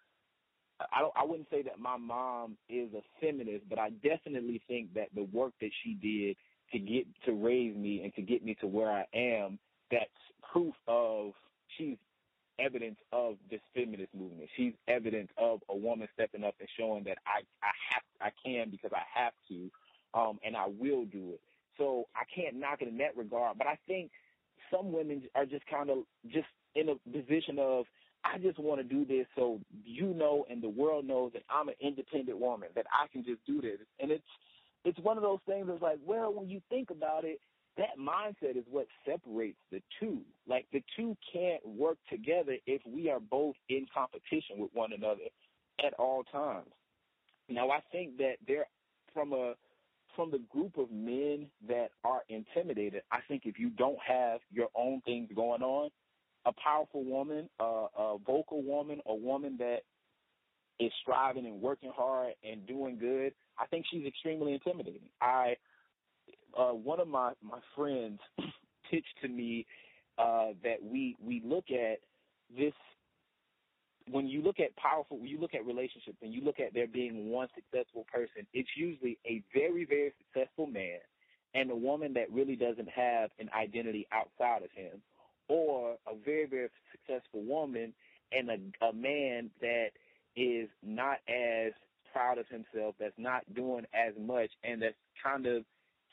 I 0.81 1.01
don't 1.01 1.13
I 1.17 1.25
wouldn't 1.25 1.51
say 1.51 1.63
that 1.63 1.79
my 1.79 1.97
mom 1.97 2.57
is 2.69 2.89
a 2.95 3.03
feminist, 3.21 3.69
but 3.69 3.79
I 3.79 3.91
definitely 3.91 4.63
think 4.69 4.95
that 4.95 5.09
the 5.15 5.25
work 5.25 5.53
that 5.61 5.71
she 5.83 5.95
did 5.95 6.37
to 6.73 6.79
get 6.79 7.07
to 7.25 7.33
raise 7.33 7.77
me 7.77 8.03
and 8.05 8.15
to 8.15 8.23
get 8.23 8.45
me 8.45 8.57
to 8.61 8.67
where 8.67 8.91
I 8.91 9.05
am, 9.15 9.59
that's 9.91 10.11
proof 10.53 10.75
of 10.87 11.33
she's 11.77 11.97
evidence 12.59 12.99
of 13.13 13.37
this 13.51 13.61
feminist 13.75 14.15
movement. 14.15 14.49
She's 14.57 14.73
evidence 14.87 15.31
of 15.39 15.61
a 15.69 15.77
woman 15.77 16.09
stepping 16.15 16.45
up 16.45 16.55
and 16.61 16.69
showing 16.79 17.05
that 17.05 17.19
I 17.27 17.41
I 17.63 17.73
have 17.93 18.03
I 18.21 18.31
can 18.45 18.71
because 18.71 18.91
I 18.95 19.03
have 19.21 19.33
to, 19.49 19.71
um, 20.19 20.39
and 20.45 20.57
I 20.57 20.67
will 20.67 21.05
do 21.05 21.31
it. 21.33 21.41
So 21.77 22.05
I 22.15 22.23
can't 22.35 22.57
knock 22.57 22.83
it 22.83 22.89
in 22.89 22.99
that 22.99 23.17
regard. 23.17 23.59
But 23.59 23.67
I 23.67 23.79
think 23.87 24.11
some 24.71 24.93
women 24.93 25.23
are 25.35 25.47
just 25.47 25.65
kind 25.67 25.91
of 25.91 25.99
just 26.27 26.49
in 26.75 26.89
a 26.89 26.95
position 27.11 27.59
of 27.59 27.87
I 28.25 28.39
just 28.39 28.59
want 28.59 28.81
to 28.81 28.85
do 28.85 29.05
this 29.05 29.27
so 29.37 29.61
you 29.85 30.09
know 30.15 30.45
and 30.51 30.63
the 30.63 30.69
world 30.69 31.07
knows 31.07 31.33
that 31.33 31.43
I'm 31.49 31.69
an 31.69 31.75
independent 31.81 32.39
woman, 32.39 32.69
that 32.75 32.87
I 32.93 33.07
can 33.09 33.25
just 33.25 33.45
do 33.47 33.61
this. 33.61 33.79
And 34.01 34.11
it's 34.11 34.25
it's 34.85 34.99
one 35.01 35.17
of 35.17 35.23
those 35.23 35.41
things 35.47 35.67
that's 35.69 35.83
like, 35.83 35.99
well, 36.05 36.33
when 36.33 36.49
you 36.49 36.61
think 36.71 36.91
about 36.91 37.25
it, 37.25 37.41
that 37.77 37.99
mindset 37.99 38.57
is 38.57 38.65
what 38.71 38.87
separates 39.07 39.59
the 39.71 39.81
two. 40.01 40.21
Like 40.47 40.67
the 40.73 40.83
two 40.97 41.17
can't 41.33 41.65
work 41.67 41.99
together 42.11 42.57
if 42.67 42.83
we 42.87 43.09
are 43.09 43.21
both 43.21 43.55
in 43.69 43.87
competition 43.93 44.57
with 44.59 44.71
one 44.75 44.93
another 44.93 45.29
at 45.85 45.95
all 45.95 46.25
times. 46.25 46.69
Now 47.49 47.71
I 47.71 47.81
think 47.93 48.19
that 48.19 48.35
there 48.47 48.67
from 49.15 49.33
a 49.33 49.55
from 50.17 50.31
the 50.33 50.41
group 50.51 50.77
of 50.79 50.91
men 50.91 51.47
that 51.69 51.91
are 52.03 52.23
intimidated, 52.29 53.03
I 53.13 53.21
think 53.29 53.43
if 53.45 53.57
you 53.57 53.71
don't 53.71 53.99
have 54.05 54.41
your 54.51 54.67
own 54.75 55.01
things 55.03 55.29
going 55.35 55.63
on, 55.63 55.91
a 56.49 56.53
powerful 56.63 57.05
woman, 57.05 57.49
uh, 57.61 57.87
a 57.99 58.17
vocal 58.27 58.63
woman, 58.63 59.01
a 59.07 59.15
woman 59.15 59.57
that 59.59 59.81
is 60.81 60.91
striving 61.03 61.45
and 61.45 61.61
working 61.61 61.93
hard 61.95 62.33
and 62.43 62.67
doing 62.67 62.99
good, 62.99 63.35
I 63.59 63.67
think 63.67 63.85
she's 63.91 64.07
extremely 64.07 64.55
intimidating. 64.55 65.11
I 65.21 65.57
uh, 66.59 66.73
one 66.73 67.01
of 67.01 67.09
my 67.09 67.33
my 67.43 67.59
friends 67.77 68.21
pitched 68.91 69.07
to 69.23 69.29
me 69.29 69.67
uh, 70.17 70.49
that 70.65 70.83
we 70.83 71.17
we 71.23 71.43
look 71.45 71.67
at 71.71 71.99
this 72.57 72.73
when 74.11 74.27
you 74.27 74.41
look 74.41 74.59
at 74.59 74.75
powerful, 74.77 75.19
when 75.19 75.29
you 75.29 75.39
look 75.39 75.55
at 75.55 75.67
relationships 75.67 76.17
and 76.23 76.33
you 76.33 76.41
look 76.41 76.61
at 76.61 76.73
there 76.73 76.87
being 76.87 77.29
one 77.29 77.49
successful 77.55 78.07
person, 78.11 78.47
it's 78.55 78.71
usually 78.75 79.19
a 79.27 79.43
very 79.53 79.85
very 79.85 80.15
successful 80.19 80.67
man 80.67 81.01
and 81.55 81.71
a 81.71 81.77
woman 81.77 82.15
that 82.15 82.33
really 82.33 82.57
doesn't 82.57 82.89
have 82.89 83.31
an 83.39 83.51
identity 83.55 84.07
outside 84.13 84.63
of 84.63 84.71
him 84.71 85.03
or 85.49 85.97
a 86.07 86.15
very, 86.25 86.47
very 86.47 86.69
successful 86.93 87.43
woman 87.43 87.93
and 88.33 88.51
a, 88.51 88.87
a 88.87 88.93
man 88.93 89.51
that 89.61 89.89
is 90.37 90.69
not 90.83 91.19
as 91.29 91.73
proud 92.13 92.39
of 92.39 92.47
himself, 92.49 92.95
that's 92.99 93.15
not 93.19 93.43
doing 93.55 93.85
as 93.95 94.15
much, 94.21 94.51
and 94.65 94.83
that's 94.83 94.95
kind 95.23 95.47
of 95.47 95.65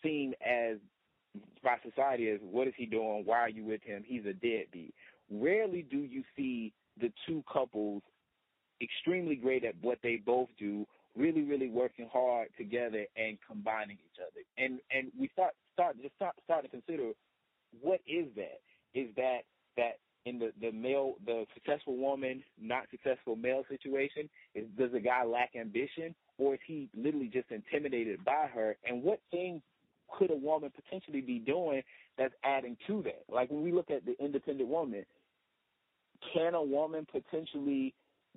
seen 0.04 0.34
as 0.46 0.78
by 1.64 1.76
society 1.84 2.30
as 2.30 2.40
what 2.42 2.68
is 2.68 2.74
he 2.78 2.86
doing? 2.86 3.24
Why 3.26 3.40
are 3.40 3.50
you 3.50 3.66
with 3.66 3.82
him? 3.84 4.04
He's 4.06 4.26
a 4.26 4.34
deadbeat. 4.34 4.94
Rarely 5.30 5.86
do 5.90 5.98
you 5.98 6.24
see 6.36 6.72
the 7.00 7.12
two 7.28 7.44
couples 7.52 8.02
extremely 8.82 9.36
great 9.36 9.64
at 9.64 9.76
what 9.82 10.00
they 10.04 10.18
both 10.18 10.50
do, 10.58 10.86
really, 11.16 11.44
really 11.44 11.70
working 11.70 12.10
hard 12.12 12.50
together 12.58 13.06
and 13.16 13.38
combining 13.48 13.98
each 13.98 14.20
other. 14.20 14.42
And 14.58 14.80
and 14.92 15.12
we 15.20 15.30
start 15.34 15.54
start 15.74 15.98
just 16.02 16.16
start 16.16 16.36
start 16.44 16.64
to 16.64 16.70
consider 16.70 17.12
what 17.82 18.00
is 18.08 18.28
that? 18.36 18.62
Is 18.96 19.10
that 19.18 19.42
that 19.78 20.00
in 20.26 20.40
the 20.40 20.52
the 20.60 20.72
male 20.72 21.16
the 21.26 21.46
successful 21.54 21.98
woman 21.98 22.44
not 22.60 22.86
successful 22.90 23.36
male 23.36 23.64
situation 23.70 24.28
is 24.56 24.66
does 24.78 24.92
the 24.92 25.00
guy 25.00 25.24
lack 25.24 25.52
ambition? 25.56 26.16
Or 26.38 26.56
is 26.56 26.60
he 26.66 26.90
literally 26.96 27.30
just 27.32 27.50
intimidated 27.52 28.26
by 28.26 28.48
her? 28.54 28.76
And 28.84 29.04
what 29.04 29.20
things 29.32 29.62
could 30.18 30.32
a 30.32 30.36
woman 30.36 30.72
potentially 30.76 31.22
be 31.22 31.40
doing 31.40 31.82
that's 32.18 32.34
adding 32.44 32.76
to 32.88 33.04
that? 33.04 33.24
Like 33.30 33.52
when 33.52 33.64
we 33.64 33.72
look 33.72 33.90
at 33.90 34.06
the 34.06 34.16
independent 34.24 34.68
woman 34.68 35.06
can 36.34 36.56
a 36.56 36.64
woman 36.64 37.06
potentially 37.12 37.94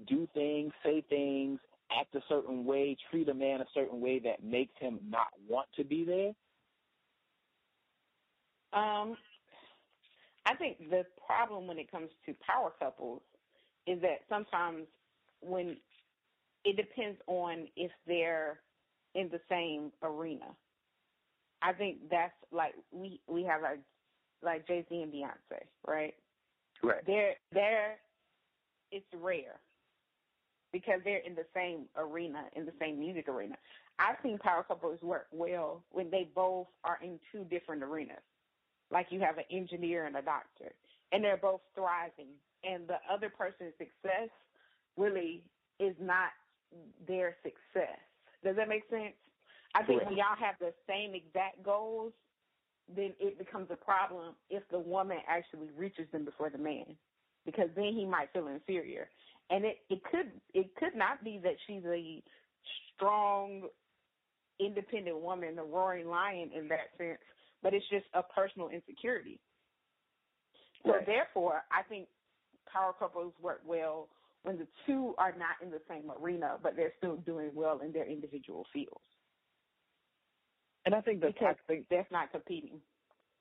do 0.06 0.28
things 0.34 0.72
say 0.84 1.02
things 1.08 1.58
act 1.98 2.14
a 2.14 2.20
certain 2.28 2.64
way 2.64 2.96
treat 3.10 3.28
a 3.28 3.34
man 3.34 3.60
a 3.60 3.66
certain 3.72 4.00
way 4.00 4.18
that 4.18 4.44
makes 4.44 4.74
him 4.78 4.98
not 5.08 5.28
want 5.48 5.66
to 5.76 5.84
be 5.84 6.04
there? 6.04 6.32
Um 8.78 9.16
I 10.48 10.54
think 10.54 10.90
the 10.90 11.04
problem 11.26 11.66
when 11.66 11.78
it 11.78 11.90
comes 11.90 12.08
to 12.24 12.34
power 12.46 12.72
couples 12.78 13.20
is 13.86 14.00
that 14.00 14.20
sometimes 14.30 14.86
when 15.42 15.76
it 16.64 16.76
depends 16.76 17.18
on 17.26 17.68
if 17.76 17.90
they're 18.06 18.58
in 19.14 19.28
the 19.28 19.40
same 19.48 19.92
arena. 20.02 20.46
I 21.60 21.72
think 21.72 22.08
that's 22.10 22.32
like 22.50 22.74
we 22.92 23.20
we 23.28 23.42
have 23.44 23.62
like 23.62 23.80
like 24.42 24.66
Jay 24.66 24.86
Z 24.88 25.02
and 25.02 25.12
Beyonce, 25.12 25.60
right? 25.86 26.14
Right. 26.82 27.04
They're 27.06 27.34
they're 27.52 27.96
it's 28.90 29.06
rare 29.20 29.60
because 30.72 31.00
they're 31.04 31.18
in 31.18 31.34
the 31.34 31.46
same 31.54 31.86
arena, 31.96 32.44
in 32.54 32.64
the 32.64 32.72
same 32.80 32.98
music 32.98 33.28
arena. 33.28 33.56
I've 33.98 34.16
seen 34.22 34.38
power 34.38 34.62
couples 34.62 35.00
work 35.02 35.26
well 35.32 35.82
when 35.90 36.10
they 36.10 36.28
both 36.34 36.68
are 36.84 36.98
in 37.02 37.18
two 37.32 37.44
different 37.44 37.82
arenas 37.82 38.22
like 38.90 39.08
you 39.10 39.20
have 39.20 39.38
an 39.38 39.44
engineer 39.50 40.06
and 40.06 40.16
a 40.16 40.22
doctor, 40.22 40.72
and 41.12 41.22
they're 41.22 41.36
both 41.36 41.60
thriving, 41.74 42.32
and 42.64 42.88
the 42.88 42.98
other 43.10 43.28
person's 43.28 43.74
success 43.78 44.30
really 44.96 45.42
is 45.78 45.94
not 46.00 46.30
their 47.06 47.36
success. 47.42 47.98
Does 48.44 48.56
that 48.56 48.68
make 48.68 48.82
sense? 48.90 49.14
I 49.74 49.82
think 49.82 50.04
when 50.04 50.16
y'all 50.16 50.36
have 50.38 50.54
the 50.60 50.72
same 50.88 51.14
exact 51.14 51.62
goals, 51.62 52.12
then 52.94 53.12
it 53.20 53.38
becomes 53.38 53.68
a 53.70 53.76
problem 53.76 54.34
if 54.48 54.62
the 54.70 54.78
woman 54.78 55.18
actually 55.28 55.68
reaches 55.76 56.06
them 56.10 56.24
before 56.24 56.50
the 56.50 56.58
man, 56.58 56.96
because 57.44 57.68
then 57.76 57.92
he 57.94 58.04
might 58.04 58.32
feel 58.32 58.48
inferior. 58.48 59.08
And 59.50 59.64
it, 59.64 59.78
it 59.88 60.02
could 60.10 60.30
it 60.54 60.74
could 60.76 60.94
not 60.94 61.22
be 61.22 61.38
that 61.42 61.54
she's 61.66 61.84
a 61.86 62.22
strong, 62.94 63.62
independent 64.58 65.20
woman, 65.20 65.58
a 65.58 65.64
roaring 65.64 66.08
lion 66.08 66.50
in 66.54 66.68
that 66.68 66.90
sense 66.98 67.18
but 67.62 67.74
it's 67.74 67.88
just 67.90 68.06
a 68.14 68.22
personal 68.22 68.68
insecurity. 68.68 69.40
So 70.84 70.92
right. 70.92 71.06
therefore, 71.06 71.62
I 71.72 71.82
think 71.88 72.08
power 72.72 72.94
couples 72.98 73.32
work 73.42 73.60
well 73.66 74.08
when 74.44 74.58
the 74.58 74.66
two 74.86 75.14
are 75.18 75.32
not 75.32 75.60
in 75.62 75.70
the 75.70 75.80
same 75.88 76.10
arena, 76.22 76.56
but 76.62 76.76
they're 76.76 76.92
still 76.98 77.16
doing 77.16 77.50
well 77.54 77.80
in 77.84 77.92
their 77.92 78.06
individual 78.06 78.66
fields. 78.72 79.02
And 80.86 80.94
I 80.94 81.00
think 81.00 81.20
that's 81.20 81.34
because 81.34 81.56
I 81.68 81.72
think 81.72 81.86
that's 81.90 82.10
not 82.10 82.30
competing. 82.30 82.80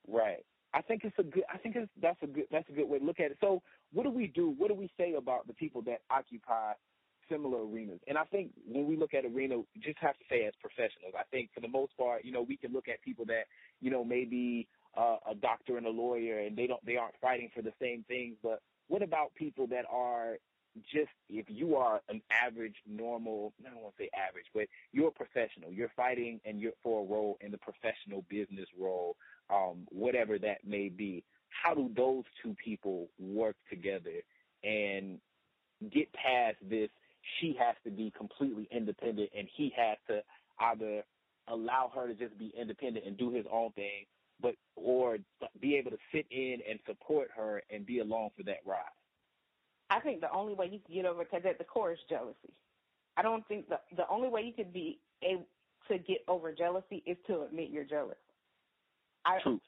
Right. 0.08 0.44
I 0.74 0.82
think 0.82 1.04
it's 1.04 1.18
a 1.18 1.24
good. 1.24 1.44
I 1.54 1.58
think 1.58 1.76
it's 1.76 1.90
that's 2.02 2.22
a 2.22 2.28
good. 2.28 2.46
That's 2.52 2.68
a 2.70 2.74
good 2.74 2.90
way 2.90 3.00
to 3.00 3.06
look 3.06 3.20
at 3.20 3.32
it. 3.32 3.38
So, 3.40 3.62
what 3.94 4.04
do 4.04 4.10
we 4.10 4.28
do? 4.28 4.54
What 4.58 4.68
do 4.68 4.74
we 4.74 4.92
say 4.98 5.14
about 5.14 5.48
the 5.48 5.54
people 5.54 5.82
that 5.84 6.02
occupy 6.10 6.74
similar 7.30 7.66
arenas? 7.66 8.00
And 8.08 8.18
I 8.18 8.24
think 8.26 8.52
when 8.66 8.88
we 8.88 8.98
look 8.98 9.14
at 9.14 9.26
arena, 9.26 9.58
we 9.58 9.66
just 9.82 10.00
have 10.00 10.18
to 10.18 10.26
say 10.30 10.46
as 10.46 10.54
professionals. 10.62 11.14
I 11.18 11.24
think 11.32 11.50
for 11.54 11.62
the 11.62 11.68
most 11.68 11.96
part, 11.98 12.26
you 12.26 12.32
know, 12.32 12.42
we 12.42 12.58
can 12.58 12.74
look 12.74 12.88
at 12.88 13.02
people 13.02 13.26
that 13.26 13.46
you 13.82 13.92
know, 13.92 14.04
maybe 14.04 14.68
uh, 14.98 15.18
a 15.30 15.36
doctor 15.36 15.78
and 15.78 15.86
a 15.86 15.90
lawyer, 15.90 16.40
and 16.40 16.58
they 16.58 16.68
don't 16.68 16.84
they 16.86 16.98
aren't 16.98 17.16
fighting 17.22 17.50
for 17.56 17.62
the 17.62 17.74
same 17.82 18.04
things. 18.08 18.36
But 18.42 18.62
what 18.88 19.02
about 19.02 19.34
people 19.36 19.68
that 19.68 19.86
are 19.92 20.38
just 20.92 21.10
if 21.30 21.46
you 21.48 21.76
are 21.76 22.02
an 22.10 22.22
average, 22.32 22.76
normal, 22.88 23.54
I 23.66 23.72
don't 23.72 23.82
want 23.82 23.96
to 23.98 24.04
say 24.04 24.10
average, 24.16 24.46
but 24.54 24.68
you're 24.92 25.10
a 25.10 25.12
professional. 25.12 25.72
You're 25.72 25.92
fighting 25.96 26.40
and 26.46 26.60
you're 26.60 26.74
for 26.84 27.02
a 27.02 27.06
role 27.06 27.38
in 27.42 27.52
the 27.52 27.58
professional 27.58 28.24
business 28.30 28.68
role, 28.80 29.16
um, 29.50 29.86
whatever 29.90 30.38
that 30.40 30.66
may 30.66 30.90
be. 30.90 31.24
How 31.50 31.74
do 31.74 31.90
those 31.96 32.24
two 32.44 32.56
people 32.64 33.08
work 33.20 33.56
together 33.70 34.22
and 34.64 35.20
get 35.92 36.12
past 36.14 36.58
this? 36.62 36.90
She 37.40 37.56
has 37.60 37.76
to 37.84 37.92
be 37.92 38.12
completely 38.18 38.68
independent, 38.72 39.30
and 39.38 39.48
he 39.56 39.74
has 39.76 39.98
to 40.08 40.22
either 40.60 41.04
allow 41.48 41.92
her 41.94 42.08
to 42.08 42.14
just 42.14 42.38
be 42.38 42.54
independent 42.60 43.06
and 43.06 43.18
do 43.18 43.32
his 43.32 43.46
own 43.52 43.72
thing, 43.72 44.06
but 44.42 44.56
or 44.76 45.18
be 45.62 45.76
able 45.76 45.92
to 45.92 45.98
sit 46.14 46.26
in 46.32 46.58
and 46.70 46.80
support 46.86 47.30
her 47.36 47.62
and 47.70 47.86
be 47.86 48.00
along 48.00 48.30
for 48.36 48.44
that 48.44 48.60
ride. 48.66 48.82
I 49.90 50.00
think 50.00 50.22
the 50.22 50.32
only 50.32 50.54
way 50.54 50.66
you 50.66 50.80
can 50.86 50.96
get 50.96 51.06
over 51.06 51.24
because 51.24 51.46
at 51.48 51.58
the 51.58 51.64
core 51.64 51.94
is 51.94 52.00
jealousy. 52.10 52.54
I 53.16 53.22
don't 53.22 53.48
think 53.48 53.70
the 53.70 53.80
the 53.96 54.08
only 54.10 54.30
way 54.30 54.42
you 54.42 54.54
could 54.54 54.74
be 54.74 55.00
able 55.24 55.48
to 55.88 55.98
get 55.98 56.24
over 56.28 56.52
jealousy 56.52 57.04
is 57.06 57.18
to 57.28 57.44
admit 57.44 57.70
you're 57.72 57.86
jealous. 57.86 58.18
I 59.26 59.40
True. 59.42 59.62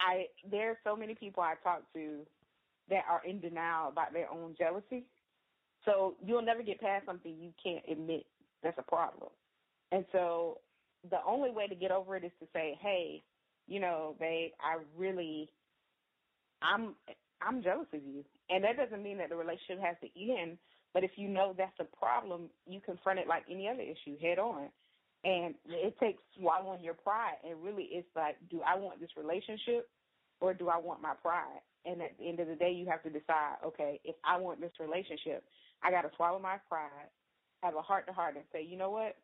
I 0.00 0.26
there 0.50 0.70
are 0.70 0.78
so 0.84 0.94
many 0.94 1.14
people 1.14 1.42
I 1.42 1.54
talk 1.62 1.82
to 1.94 2.20
that 2.90 3.04
are 3.08 3.22
in 3.26 3.40
denial 3.40 3.88
about 3.88 4.12
their 4.12 4.30
own 4.30 4.54
jealousy. 4.58 5.04
So 5.84 6.16
you'll 6.24 6.42
never 6.42 6.62
get 6.62 6.80
past 6.80 7.06
something 7.06 7.36
you 7.38 7.52
can't 7.62 7.84
admit 7.90 8.26
that's 8.62 8.78
a 8.78 8.82
problem. 8.82 9.30
And 9.92 10.04
so 10.12 10.58
the 11.10 11.18
only 11.26 11.50
way 11.50 11.66
to 11.66 11.74
get 11.74 11.90
over 11.90 12.16
it 12.16 12.24
is 12.24 12.32
to 12.40 12.46
say, 12.52 12.78
"Hey, 12.80 13.22
you 13.66 13.80
know, 13.80 14.16
babe, 14.18 14.50
I 14.60 14.78
really, 14.96 15.50
I'm, 16.60 16.94
I'm 17.40 17.62
jealous 17.62 17.86
of 17.92 18.02
you," 18.02 18.24
and 18.50 18.64
that 18.64 18.76
doesn't 18.76 19.02
mean 19.02 19.18
that 19.18 19.28
the 19.30 19.36
relationship 19.36 19.80
has 19.80 19.96
to 20.02 20.32
end. 20.32 20.58
But 20.94 21.04
if 21.04 21.12
you 21.16 21.28
know 21.28 21.54
that's 21.56 21.78
a 21.80 21.96
problem, 21.96 22.50
you 22.66 22.80
confront 22.80 23.18
it 23.18 23.28
like 23.28 23.44
any 23.50 23.68
other 23.68 23.82
issue 23.82 24.18
head 24.20 24.38
on. 24.38 24.68
And 25.24 25.54
it 25.66 25.98
takes 25.98 26.22
swallowing 26.38 26.82
your 26.82 26.94
pride. 26.94 27.36
And 27.44 27.62
really, 27.62 27.88
it's 27.90 28.08
like, 28.16 28.36
do 28.50 28.62
I 28.62 28.78
want 28.78 29.00
this 29.00 29.10
relationship 29.16 29.88
or 30.40 30.54
do 30.54 30.68
I 30.68 30.78
want 30.78 31.02
my 31.02 31.14
pride? 31.22 31.60
And 31.84 32.02
at 32.02 32.16
the 32.18 32.28
end 32.28 32.40
of 32.40 32.48
the 32.48 32.54
day, 32.54 32.72
you 32.72 32.86
have 32.86 33.02
to 33.04 33.10
decide, 33.10 33.56
okay, 33.64 34.00
if 34.04 34.16
I 34.24 34.36
want 34.36 34.60
this 34.60 34.72
relationship, 34.80 35.44
I 35.82 35.90
got 35.90 36.02
to 36.02 36.10
swallow 36.16 36.38
my 36.38 36.56
pride, 36.68 37.08
have 37.62 37.76
a 37.76 37.82
heart 37.82 38.06
to 38.06 38.12
heart, 38.12 38.34
and 38.36 38.44
say, 38.52 38.62
you 38.62 38.76
know 38.76 38.90
what? 38.90 39.16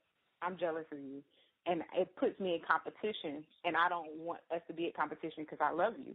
I'm 0.42 0.56
jealous 0.58 0.86
of 0.92 0.98
you 0.98 1.22
and 1.66 1.82
it 1.96 2.14
puts 2.16 2.38
me 2.40 2.54
in 2.54 2.60
competition, 2.66 3.44
and 3.64 3.76
I 3.76 3.88
don't 3.88 4.16
want 4.18 4.40
us 4.54 4.60
to 4.68 4.74
be 4.74 4.84
in 4.86 4.92
competition 4.94 5.44
because 5.44 5.58
I 5.60 5.72
love 5.72 5.94
you. 5.98 6.14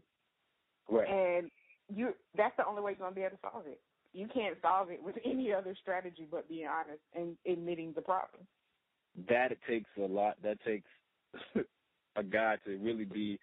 Right. 0.90 1.08
And 1.10 1.52
you 1.94 2.14
that's 2.38 2.56
the 2.58 2.66
only 2.68 2.82
way 2.82 2.92
you're 2.92 3.08
gonna 3.08 3.16
be 3.16 3.22
able 3.22 3.38
to 3.38 3.50
solve 3.52 3.68
it. 3.68 3.80
You 4.14 4.28
can't 4.34 4.58
solve 4.62 4.92
it 4.92 5.02
with 5.02 5.16
any 5.26 5.54
other 5.54 5.76
strategy 5.82 6.28
but 6.30 6.48
being 6.48 6.68
honest 6.68 7.02
and 7.16 7.36
admitting 7.52 7.94
the 7.96 8.02
problem. 8.02 8.44
That 9.28 9.52
it 9.52 9.60
takes 9.68 9.90
a 9.98 10.08
lot. 10.08 10.36
That 10.44 10.60
takes 10.64 10.90
a 12.16 12.24
guy 12.24 12.58
to 12.66 12.78
really 12.78 13.06
be 13.06 13.40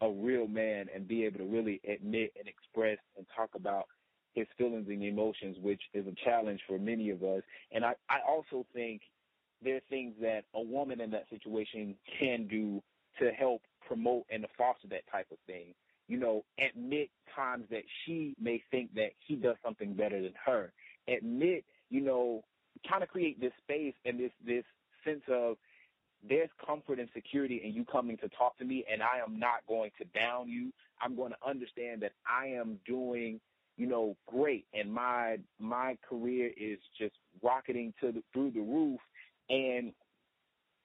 a 0.00 0.10
real 0.10 0.46
man 0.46 0.86
and 0.94 1.06
be 1.06 1.24
able 1.24 1.38
to 1.38 1.44
really 1.44 1.80
admit 1.88 2.32
and 2.38 2.48
express 2.48 2.98
and 3.16 3.26
talk 3.36 3.50
about 3.54 3.84
his 4.34 4.46
feelings 4.56 4.86
and 4.88 5.02
emotions, 5.02 5.56
which 5.60 5.82
is 5.92 6.06
a 6.06 6.14
challenge 6.24 6.60
for 6.66 6.78
many 6.78 7.10
of 7.10 7.22
us. 7.22 7.42
And 7.72 7.84
I, 7.84 7.94
I 8.08 8.18
also 8.26 8.64
think 8.72 9.02
there 9.62 9.76
are 9.76 9.82
things 9.90 10.14
that 10.20 10.44
a 10.54 10.60
woman 10.60 11.00
in 11.00 11.10
that 11.10 11.26
situation 11.30 11.94
can 12.18 12.46
do 12.46 12.82
to 13.18 13.30
help 13.32 13.62
promote 13.86 14.24
and 14.30 14.42
to 14.42 14.48
foster 14.56 14.88
that 14.88 15.02
type 15.10 15.26
of 15.30 15.38
thing. 15.46 15.74
You 16.08 16.18
know, 16.18 16.44
admit 16.58 17.10
times 17.34 17.64
that 17.70 17.82
she 18.04 18.34
may 18.40 18.62
think 18.70 18.94
that 18.94 19.10
he 19.26 19.36
does 19.36 19.56
something 19.64 19.94
better 19.94 20.20
than 20.22 20.34
her. 20.44 20.72
Admit, 21.08 21.64
you 21.88 22.00
know, 22.00 22.42
kind 22.88 23.02
of 23.02 23.08
create 23.08 23.40
this 23.40 23.52
space 23.62 23.94
and 24.04 24.18
this 24.18 24.32
this 24.44 24.64
sense 25.04 25.22
of 25.28 25.56
there's 26.28 26.50
comfort 26.64 26.98
and 26.98 27.08
security 27.14 27.62
in 27.64 27.72
you 27.72 27.84
coming 27.84 28.16
to 28.18 28.28
talk 28.30 28.58
to 28.58 28.64
me 28.64 28.84
and 28.90 29.02
I 29.02 29.24
am 29.26 29.38
not 29.38 29.66
going 29.68 29.90
to 29.98 30.04
down 30.18 30.48
you. 30.48 30.72
I'm 31.00 31.16
going 31.16 31.32
to 31.32 31.48
understand 31.48 32.02
that 32.02 32.12
I 32.28 32.46
am 32.48 32.78
doing, 32.86 33.40
you 33.76 33.86
know, 33.86 34.16
great 34.26 34.66
and 34.74 34.92
my 34.92 35.38
my 35.58 35.96
career 36.08 36.50
is 36.56 36.78
just 36.98 37.14
rocketing 37.42 37.94
to 38.00 38.12
the, 38.12 38.22
through 38.32 38.50
the 38.50 38.60
roof 38.60 39.00
and 39.48 39.92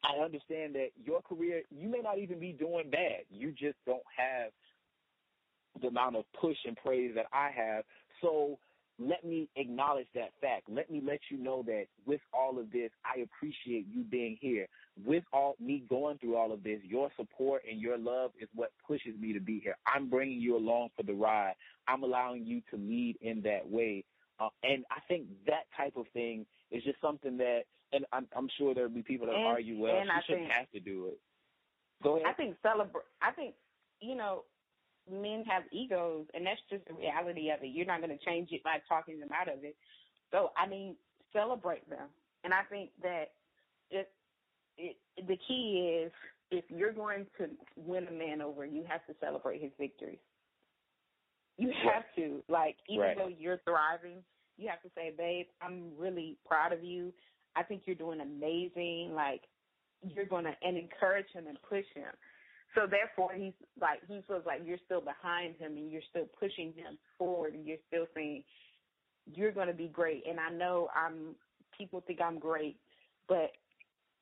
I 0.03 0.23
understand 0.23 0.75
that 0.75 0.89
your 1.03 1.21
career, 1.21 1.63
you 1.71 1.89
may 1.89 1.99
not 1.99 2.19
even 2.19 2.39
be 2.39 2.51
doing 2.51 2.89
bad. 2.91 3.21
You 3.29 3.51
just 3.51 3.77
don't 3.85 4.03
have 4.15 4.51
the 5.81 5.87
amount 5.87 6.15
of 6.15 6.25
push 6.39 6.57
and 6.65 6.77
praise 6.77 7.11
that 7.15 7.25
I 7.33 7.49
have. 7.55 7.83
So 8.21 8.57
let 8.99 9.25
me 9.25 9.49
acknowledge 9.55 10.07
that 10.15 10.31
fact. 10.39 10.69
Let 10.69 10.89
me 10.89 11.01
let 11.05 11.19
you 11.29 11.37
know 11.37 11.63
that 11.63 11.85
with 12.05 12.21
all 12.33 12.57
of 12.59 12.71
this, 12.71 12.91
I 13.03 13.21
appreciate 13.21 13.85
you 13.93 14.03
being 14.03 14.37
here. 14.39 14.67
With 15.03 15.23
all 15.33 15.55
me 15.59 15.83
going 15.89 16.17
through 16.19 16.37
all 16.37 16.53
of 16.53 16.63
this, 16.63 16.79
your 16.83 17.09
support 17.17 17.63
and 17.69 17.81
your 17.81 17.97
love 17.97 18.31
is 18.39 18.47
what 18.55 18.71
pushes 18.87 19.17
me 19.19 19.33
to 19.33 19.41
be 19.41 19.59
here. 19.59 19.75
I'm 19.85 20.09
bringing 20.09 20.39
you 20.39 20.55
along 20.55 20.89
for 20.95 21.03
the 21.03 21.13
ride. 21.13 21.55
I'm 21.87 22.03
allowing 22.03 22.45
you 22.45 22.61
to 22.71 22.77
lead 22.77 23.17
in 23.21 23.41
that 23.41 23.69
way. 23.69 24.05
Uh, 24.39 24.49
and 24.63 24.85
I 24.91 24.99
think 25.07 25.25
that 25.47 25.63
type 25.75 25.97
of 25.97 26.05
thing 26.13 26.45
is 26.71 26.83
just 26.83 26.99
something 27.01 27.37
that, 27.37 27.63
and 27.91 28.05
I'm, 28.13 28.27
I'm 28.35 28.49
sure 28.57 28.73
there'll 28.73 28.89
be 28.89 29.01
people 29.01 29.27
that 29.27 29.35
And- 29.35 29.45
argue, 29.45 29.77
well, 29.77 30.01
she 30.03 30.09
I 30.09 30.21
shouldn't 30.25 30.43
think- 30.47 30.51
have 30.53 30.71
to 30.71 30.79
do 30.79 31.07
it. 31.07 31.19
Go 32.03 32.15
ahead. 32.17 32.27
I 32.27 32.33
think 32.33 32.55
celebrate. 32.61 33.03
I 33.21 33.31
think 33.31 33.55
you 34.01 34.15
know, 34.15 34.43
men 35.11 35.43
have 35.47 35.63
egos, 35.71 36.25
and 36.33 36.45
that's 36.45 36.59
just 36.69 36.85
the 36.87 36.93
reality 36.93 37.49
of 37.51 37.61
it. 37.63 37.67
You're 37.67 37.85
not 37.85 38.01
going 38.01 38.17
to 38.17 38.25
change 38.25 38.49
it 38.51 38.63
by 38.63 38.77
talking 38.87 39.19
them 39.19 39.29
out 39.33 39.47
of 39.47 39.63
it. 39.63 39.75
So 40.31 40.51
I 40.57 40.67
mean, 40.67 40.95
celebrate 41.33 41.89
them, 41.89 42.07
and 42.43 42.53
I 42.53 42.63
think 42.69 42.89
that 43.03 43.31
it, 43.91 44.09
it 44.77 44.97
the 45.27 45.37
key 45.47 46.01
is 46.05 46.11
if 46.51 46.65
you're 46.69 46.93
going 46.93 47.25
to 47.37 47.49
win 47.75 48.07
a 48.07 48.11
man 48.11 48.41
over, 48.41 48.65
you 48.65 48.83
have 48.87 49.05
to 49.07 49.15
celebrate 49.19 49.61
his 49.61 49.71
victories. 49.79 50.19
You 51.57 51.71
have 51.91 52.03
to 52.17 52.43
like, 52.49 52.75
even 52.89 53.01
Right. 53.05 53.17
though 53.17 53.27
you're 53.27 53.59
thriving, 53.65 54.23
you 54.57 54.67
have 54.69 54.81
to 54.81 54.89
say, 54.95 55.11
"Babe, 55.17 55.47
I'm 55.61 55.95
really 55.97 56.37
proud 56.45 56.73
of 56.73 56.83
you. 56.83 57.13
I 57.55 57.63
think 57.63 57.83
you're 57.85 57.95
doing 57.95 58.21
amazing. 58.21 59.13
Like, 59.15 59.41
you're 60.01 60.25
gonna 60.25 60.55
and 60.61 60.77
encourage 60.77 61.29
him 61.31 61.47
and 61.47 61.57
push 61.63 61.85
him. 61.93 62.11
So 62.75 62.87
therefore, 62.89 63.31
he's 63.33 63.53
like 63.79 63.99
he 64.07 64.21
feels 64.27 64.45
like 64.45 64.61
you're 64.65 64.79
still 64.85 65.01
behind 65.01 65.55
him 65.57 65.77
and 65.77 65.91
you're 65.91 66.01
still 66.09 66.27
pushing 66.39 66.73
him 66.73 66.97
forward 67.17 67.53
and 67.53 67.65
you're 67.65 67.77
still 67.87 68.05
saying 68.13 68.43
you're 69.33 69.51
going 69.51 69.67
to 69.67 69.73
be 69.73 69.87
great. 69.87 70.23
And 70.29 70.39
I 70.39 70.51
know 70.51 70.89
I'm 70.95 71.35
people 71.77 72.03
think 72.05 72.19
I'm 72.21 72.37
great, 72.37 72.77
but 73.27 73.51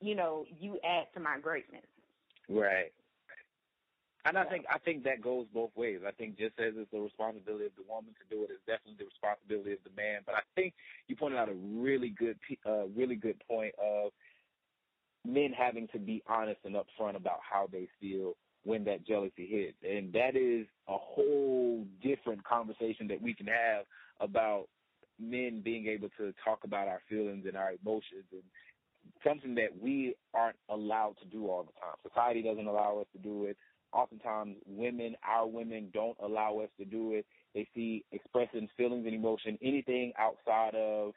you 0.01 0.15
know 0.15 0.45
you 0.59 0.79
add 0.83 1.07
to 1.15 1.19
my 1.19 1.39
greatness. 1.41 1.85
Right. 2.47 2.91
And 4.25 4.37
I 4.37 4.45
think 4.45 4.65
I 4.73 4.77
think 4.77 5.03
that 5.03 5.21
goes 5.21 5.47
both 5.53 5.71
ways. 5.75 5.99
I 6.07 6.11
think 6.11 6.37
just 6.37 6.57
as 6.57 6.73
it's 6.77 6.89
the 6.91 6.99
responsibility 6.99 7.65
of 7.65 7.75
the 7.75 7.83
woman 7.89 8.13
to 8.13 8.35
do 8.35 8.43
it, 8.43 8.51
it's 8.51 8.63
definitely 8.65 8.95
the 8.99 9.11
responsibility 9.11 9.73
of 9.73 9.83
the 9.83 9.91
man. 10.01 10.21
But 10.25 10.35
I 10.35 10.41
think 10.55 10.73
you 11.07 11.15
pointed 11.17 11.39
out 11.39 11.49
a 11.49 11.53
really 11.53 12.09
good, 12.09 12.37
uh, 12.65 12.87
really 12.95 13.15
good 13.15 13.41
point 13.49 13.75
of 13.75 14.11
men 15.25 15.51
having 15.51 15.87
to 15.89 15.99
be 15.99 16.23
honest 16.27 16.59
and 16.63 16.75
upfront 16.75 17.15
about 17.17 17.39
how 17.41 17.67
they 17.69 17.87
feel 17.99 18.35
when 18.63 18.83
that 18.85 19.05
jealousy 19.05 19.45
hits, 19.45 19.77
and 19.83 20.13
that 20.13 20.35
is 20.35 20.65
a 20.87 20.97
whole 20.97 21.85
different 22.01 22.43
conversation 22.43 23.07
that 23.07 23.21
we 23.21 23.33
can 23.33 23.47
have 23.47 23.85
about 24.19 24.67
men 25.19 25.61
being 25.63 25.87
able 25.87 26.09
to 26.17 26.33
talk 26.43 26.59
about 26.63 26.87
our 26.87 27.01
feelings 27.09 27.45
and 27.47 27.57
our 27.57 27.73
emotions 27.83 28.25
and 28.31 28.41
something 29.23 29.55
that 29.55 29.69
we 29.81 30.15
aren't 30.33 30.57
allowed 30.69 31.15
to 31.21 31.25
do 31.27 31.49
all 31.49 31.63
the 31.63 31.71
time. 31.79 31.95
Society 32.07 32.41
doesn't 32.41 32.67
allow 32.67 32.99
us 32.99 33.07
to 33.13 33.19
do 33.21 33.45
it. 33.45 33.57
Oftentimes, 33.91 34.55
women, 34.65 35.15
our 35.27 35.45
women, 35.45 35.89
don't 35.93 36.17
allow 36.23 36.59
us 36.59 36.69
to 36.79 36.85
do 36.85 37.13
it. 37.13 37.25
They 37.53 37.67
see 37.75 38.03
expressing 38.11 38.67
feelings 38.75 39.05
and 39.05 39.13
emotion, 39.13 39.57
anything 39.61 40.13
outside 40.17 40.73
of 40.73 41.13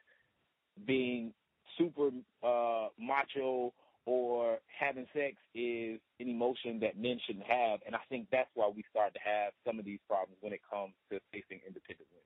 being 0.85 1.33
super 1.77 2.09
uh, 2.43 2.89
macho 2.99 3.73
or 4.07 4.59
having 4.71 5.05
sex 5.13 5.35
is 5.53 5.99
an 6.21 6.29
emotion 6.29 6.79
that 6.79 6.97
men 6.97 7.19
shouldn't 7.27 7.45
have. 7.45 7.81
And 7.85 7.93
I 7.93 7.99
think 8.07 8.27
that's 8.31 8.49
why 8.55 8.71
we 8.73 8.81
start 8.89 9.13
to 9.13 9.19
have 9.19 9.51
some 9.67 9.77
of 9.77 9.85
these 9.85 9.99
problems 10.07 10.39
when 10.39 10.53
it 10.53 10.61
comes 10.63 10.93
to 11.11 11.19
facing 11.33 11.59
independent 11.67 12.07
women. 12.15 12.23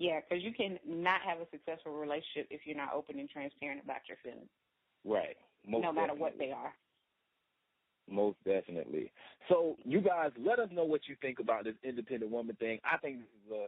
Yeah, 0.00 0.20
because 0.24 0.42
you 0.42 0.54
can 0.54 0.80
not 0.88 1.20
have 1.20 1.38
a 1.38 1.46
successful 1.52 1.92
relationship 1.92 2.48
if 2.48 2.62
you're 2.64 2.78
not 2.78 2.94
open 2.94 3.20
and 3.20 3.28
transparent 3.28 3.84
about 3.84 4.08
your 4.08 4.16
feelings, 4.24 4.48
Right. 5.04 5.36
Most 5.68 5.82
no 5.82 5.92
matter 5.92 6.14
what 6.14 6.38
they 6.38 6.50
are. 6.50 6.72
Most 8.08 8.38
definitely. 8.46 9.12
So 9.50 9.76
you 9.84 10.00
guys, 10.00 10.30
let 10.40 10.58
us 10.58 10.70
know 10.72 10.84
what 10.84 11.02
you 11.06 11.16
think 11.20 11.40
about 11.40 11.64
this 11.64 11.74
independent 11.84 12.32
woman 12.32 12.56
thing. 12.56 12.80
I 12.90 12.96
think 12.96 13.18
this 13.18 13.28
is 13.46 13.52
a 13.52 13.66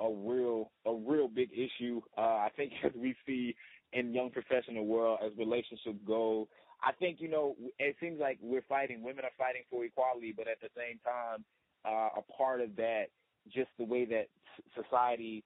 a 0.00 0.12
real 0.12 0.70
a 0.86 0.92
real 0.92 1.28
big 1.28 1.50
issue. 1.52 2.00
Uh, 2.16 2.20
I 2.20 2.48
think 2.56 2.72
as 2.84 2.92
we 2.96 3.14
see 3.26 3.54
in 3.92 4.12
young 4.12 4.30
professional 4.30 4.86
world 4.86 5.18
as 5.24 5.32
relationships 5.38 5.98
go, 6.06 6.48
I 6.82 6.92
think 6.92 7.20
you 7.20 7.28
know 7.28 7.56
it 7.78 7.96
seems 8.00 8.20
like 8.20 8.38
we're 8.40 8.64
fighting. 8.68 9.02
Women 9.02 9.24
are 9.24 9.36
fighting 9.36 9.62
for 9.70 9.84
equality, 9.84 10.32
but 10.36 10.46
at 10.46 10.60
the 10.60 10.68
same 10.76 11.00
time, 11.04 11.44
uh, 11.84 12.20
a 12.20 12.22
part 12.36 12.60
of 12.60 12.76
that, 12.76 13.06
just 13.52 13.68
the 13.78 13.84
way 13.84 14.04
that 14.04 14.28
society 14.74 15.44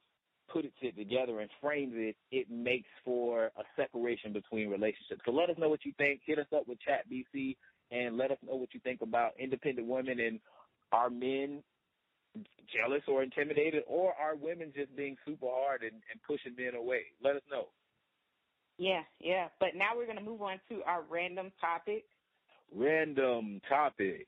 puts 0.53 0.69
it 0.83 0.97
together 0.97 1.41
and 1.41 1.51
frames 1.61 1.93
it, 1.97 2.17
it 2.31 2.51
makes 2.51 2.89
for 3.05 3.47
a 3.47 3.63
separation 3.77 4.33
between 4.33 4.69
relationships. 4.69 5.23
So 5.25 5.33
let 5.33 5.49
us 5.49 5.57
know 5.59 5.69
what 5.69 5.85
you 5.85 5.93
think. 5.97 6.21
Hit 6.27 6.39
us 6.39 6.47
up 6.55 6.69
with 6.69 6.79
Chat 6.81 7.05
BC 7.11 7.57
and 7.91 8.17
let 8.17 8.31
us 8.31 8.39
know 8.47 8.57
what 8.57 8.75
you 8.75 8.81
think 8.81 9.01
about 9.01 9.33
independent 9.39 9.87
women 9.87 10.21
and 10.21 10.41
are 10.93 11.09
men 11.09 11.63
jealous 12.73 13.03
or 13.09 13.23
intimidated 13.23 13.83
or 13.87 14.13
are 14.15 14.37
women 14.37 14.73
just 14.75 14.95
being 14.97 15.17
super 15.27 15.47
hard 15.49 15.83
and, 15.83 15.93
and 16.11 16.23
pushing 16.27 16.55
men 16.57 16.75
away? 16.75 17.03
Let 17.23 17.37
us 17.37 17.43
know. 17.51 17.69
Yeah, 18.79 19.03
yeah. 19.21 19.49
But 19.61 19.71
now 19.77 19.91
we're 19.97 20.07
going 20.07 20.19
to 20.19 20.25
move 20.25 20.43
on 20.43 20.61
to 20.69 20.83
our 20.87 21.03
random 21.09 21.53
topic. 21.61 22.05
Random 22.75 23.61
topic. 23.69 24.27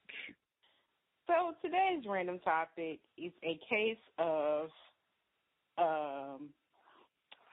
So 1.26 1.54
today's 1.62 2.04
random 2.07 2.38
topic 2.44 3.00
is 3.16 3.33
a 3.42 3.59
case 3.68 3.96
of, 4.18 4.66
um, 5.78 6.50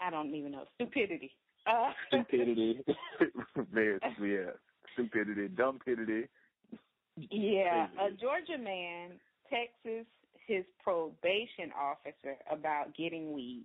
I 0.01 0.10
don't 0.10 0.34
even 0.36 0.51
know, 0.51 0.65
stupidity. 0.75 1.32
Uh, 1.65 1.91
Stupidity. 2.08 2.80
Man, 3.71 3.99
yeah. 4.21 4.51
Stupidity. 4.93 5.47
Dumbidity. 5.47 6.27
yeah, 7.30 7.88
a 7.99 8.12
Georgia 8.12 8.58
man 8.62 9.12
texts 9.49 10.08
his 10.47 10.65
probation 10.84 11.71
officer 11.80 12.36
about 12.51 12.95
getting 12.97 13.32
weed. 13.32 13.63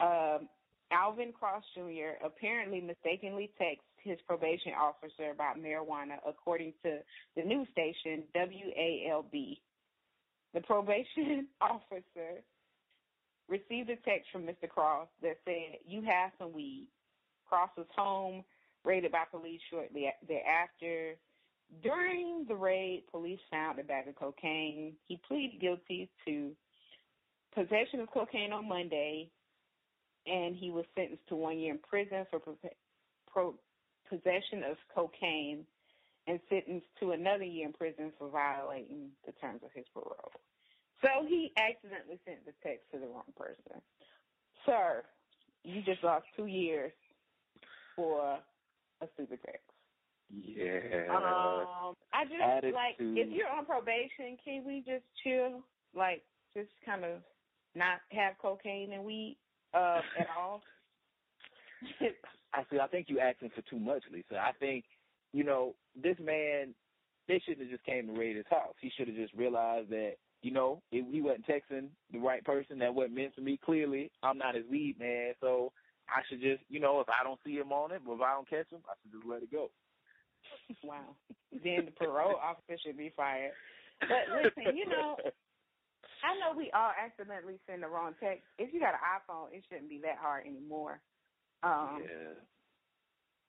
Um, 0.00 0.48
Alvin 0.94 1.32
Cross 1.32 1.64
Jr. 1.74 2.24
apparently 2.24 2.80
mistakenly 2.80 3.50
texts 3.58 3.84
his 4.02 4.18
probation 4.26 4.72
officer 4.78 5.30
about 5.32 5.58
marijuana, 5.58 6.18
according 6.26 6.72
to 6.84 6.98
the 7.36 7.42
news 7.42 7.66
station 7.72 8.22
WALB. 8.34 9.58
The 10.52 10.60
probation 10.60 11.48
officer 11.60 12.42
received 13.48 13.90
a 13.90 13.96
text 13.96 14.30
from 14.30 14.42
Mr. 14.42 14.68
Cross 14.68 15.08
that 15.22 15.38
said, 15.44 15.78
You 15.86 16.02
have 16.02 16.30
some 16.38 16.52
weed. 16.52 16.88
Cross 17.48 17.70
was 17.76 17.86
home, 17.96 18.44
raided 18.84 19.12
by 19.12 19.24
police 19.30 19.60
shortly 19.70 20.06
thereafter. 20.28 21.16
During 21.82 22.44
the 22.46 22.54
raid, 22.54 23.04
police 23.10 23.40
found 23.50 23.78
a 23.78 23.82
bag 23.82 24.06
of 24.06 24.14
cocaine. 24.14 24.92
He 25.06 25.20
pleaded 25.26 25.60
guilty 25.60 26.08
to 26.26 26.52
possession 27.54 28.00
of 28.00 28.10
cocaine 28.10 28.52
on 28.52 28.68
Monday, 28.68 29.30
and 30.26 30.56
he 30.56 30.70
was 30.70 30.84
sentenced 30.94 31.26
to 31.28 31.36
one 31.36 31.58
year 31.58 31.72
in 31.72 31.78
prison 31.78 32.26
for 32.30 32.38
pro- 32.38 32.56
pro- 33.30 33.58
possession 34.08 34.62
of 34.68 34.76
cocaine 34.94 35.64
and 36.26 36.40
sentenced 36.48 36.86
to 37.00 37.12
another 37.12 37.44
year 37.44 37.66
in 37.66 37.72
prison 37.72 38.12
for 38.18 38.28
violating 38.28 39.10
the 39.26 39.32
terms 39.32 39.60
of 39.64 39.70
his 39.74 39.84
parole. 39.92 40.32
So 41.02 41.26
he 41.28 41.52
accidentally 41.56 42.18
sent 42.24 42.44
the 42.46 42.52
text 42.62 42.84
to 42.92 42.98
the 42.98 43.06
wrong 43.06 43.28
person. 43.36 43.80
Sir, 44.64 45.02
you 45.62 45.82
just 45.82 46.02
lost 46.02 46.24
two 46.36 46.46
years 46.46 46.92
for 47.96 48.38
a 49.02 49.06
stupid 49.14 49.40
text. 49.44 49.60
Yeah. 50.30 51.06
Um, 51.10 51.94
I 52.12 52.24
just 52.24 52.74
like 52.74 52.96
if 52.98 53.30
you're 53.30 53.48
on 53.48 53.66
probation, 53.66 54.38
can 54.42 54.64
we 54.66 54.78
just 54.78 55.04
chill? 55.22 55.62
Like 55.94 56.22
just 56.54 56.70
kind 56.84 57.04
of 57.04 57.20
not 57.74 57.98
have 58.10 58.34
cocaine 58.40 58.92
and 58.92 59.04
weed 59.04 59.36
uh, 59.74 60.00
at 60.18 60.28
all. 60.38 60.62
I 62.54 62.62
see. 62.70 62.78
I 62.78 62.86
think 62.86 63.06
you're 63.08 63.20
asking 63.20 63.50
for 63.54 63.62
too 63.62 63.78
much, 63.78 64.02
Lisa. 64.12 64.38
I 64.38 64.52
think, 64.58 64.84
you 65.32 65.44
know, 65.44 65.74
this 66.00 66.16
man, 66.22 66.74
they 67.28 67.40
shouldn't 67.40 67.62
have 67.62 67.70
just 67.70 67.84
came 67.84 68.06
to 68.06 68.18
raid 68.18 68.36
his 68.36 68.46
house. 68.48 68.74
He 68.80 68.90
should 68.96 69.08
have 69.08 69.16
just 69.16 69.34
realized 69.34 69.90
that, 69.90 70.12
you 70.42 70.52
know, 70.52 70.82
if 70.92 71.04
he 71.12 71.20
wasn't 71.20 71.46
texting 71.46 71.88
the 72.12 72.18
right 72.18 72.44
person, 72.44 72.78
that 72.78 72.94
wasn't 72.94 73.16
meant 73.16 73.34
for 73.34 73.40
me. 73.40 73.58
Clearly, 73.64 74.10
I'm 74.22 74.38
not 74.38 74.54
his 74.54 74.64
weed 74.70 74.96
man, 74.98 75.32
so 75.40 75.72
I 76.08 76.20
should 76.28 76.40
just, 76.40 76.62
you 76.68 76.80
know, 76.80 77.00
if 77.00 77.08
I 77.08 77.24
don't 77.24 77.40
see 77.44 77.54
him 77.54 77.72
on 77.72 77.92
it, 77.92 78.02
or 78.06 78.14
if 78.16 78.20
I 78.20 78.34
don't 78.34 78.48
catch 78.48 78.70
him, 78.70 78.80
I 78.86 78.94
should 79.02 79.18
just 79.18 79.26
let 79.28 79.42
it 79.42 79.50
go. 79.50 79.70
wow. 80.84 81.16
Then 81.50 81.86
the 81.86 81.92
parole 81.92 82.36
officer 82.36 82.78
should 82.84 82.98
be 82.98 83.12
fired. 83.16 83.52
But 84.00 84.28
listen, 84.36 84.76
you 84.76 84.86
know, 84.88 85.16
I 86.24 86.32
know 86.40 86.56
we 86.56 86.70
all 86.74 86.92
accidentally 86.96 87.60
send 87.68 87.82
the 87.82 87.88
wrong 87.88 88.14
text. 88.18 88.44
If 88.58 88.72
you 88.72 88.80
got 88.80 88.94
an 88.94 89.04
iPhone, 89.04 89.52
it 89.52 89.62
shouldn't 89.68 89.90
be 89.90 90.00
that 90.02 90.16
hard 90.18 90.46
anymore. 90.46 91.00
Um, 91.62 92.00
yeah. 92.02 92.32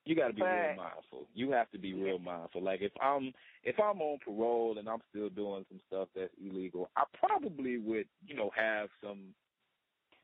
You 0.05 0.15
got 0.15 0.28
to 0.28 0.34
be 0.34 0.43
real 0.43 0.76
mindful. 0.78 1.28
You 1.34 1.51
have 1.51 1.71
to 1.71 1.80
be 1.80 1.93
real 1.93 2.19
mindful. 2.19 2.61
Like 2.61 2.82
if 2.82 2.91
I'm 3.01 3.34
if 3.63 3.80
I'm 3.80 4.01
on 4.01 4.19
parole 4.23 4.76
and 4.78 4.88
I'm 4.88 4.99
still 5.09 5.30
doing 5.30 5.65
some 5.67 5.80
stuff 5.88 6.09
that's 6.15 6.34
illegal, 6.39 6.89
I 6.95 7.05
probably 7.17 7.80
would, 7.80 8.05
you 8.28 8.36
know, 8.36 8.51
have 8.55 8.89
some 9.03 9.34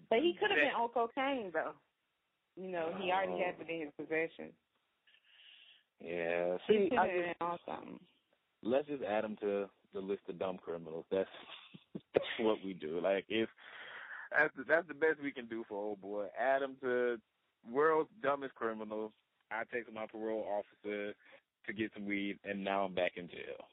But 0.10 0.20
he 0.20 0.36
could 0.40 0.52
have 0.52 0.60
been 0.60 0.80
on 0.80 0.90
cocaine 0.90 1.52
though. 1.52 1.72
You 2.56 2.70
know, 2.72 2.94
he 3.00 3.12
already 3.12 3.42
had 3.44 3.56
it 3.60 3.70
in 3.74 3.80
his 3.82 3.90
possession. 3.98 4.54
Yeah. 6.00 6.58
He 6.68 6.74
See, 6.74 6.90
could 6.90 7.00
I 7.00 7.08
have 7.08 7.16
just, 7.16 7.40
been 7.40 7.48
on 7.48 7.58
something. 7.66 8.00
let's 8.62 8.88
just 8.88 9.04
add 9.04 9.24
him 9.26 9.38
to 9.42 9.68
the 9.94 10.00
list 10.00 10.22
of 10.30 10.40
dumb 10.40 10.58
criminals. 10.58 11.06
That's 11.12 11.30
that's 12.14 12.26
what 12.40 12.58
we 12.64 12.74
do. 12.74 13.00
Like 13.02 13.26
if 13.30 13.50
that's 14.32 14.56
the, 14.56 14.64
that's 14.68 14.88
the 14.88 14.94
best 14.94 15.22
we 15.22 15.32
can 15.32 15.48
do 15.48 15.64
for 15.68 15.78
old 15.78 16.02
boy. 16.02 16.26
Add 16.40 16.62
him 16.62 16.76
to 16.82 17.18
world's 17.70 18.10
dumbest 18.24 18.56
criminals. 18.56 19.12
I 19.52 19.64
take 19.74 19.94
my 19.94 20.06
parole 20.06 20.46
officer 20.50 21.14
to 21.68 21.74
get 21.74 21.92
some 21.94 22.06
weed, 22.06 22.40
and 22.46 22.64
now 22.64 22.86
I'm 22.86 22.94
back 22.94 23.14
in 23.18 23.28
jail. 23.28 23.68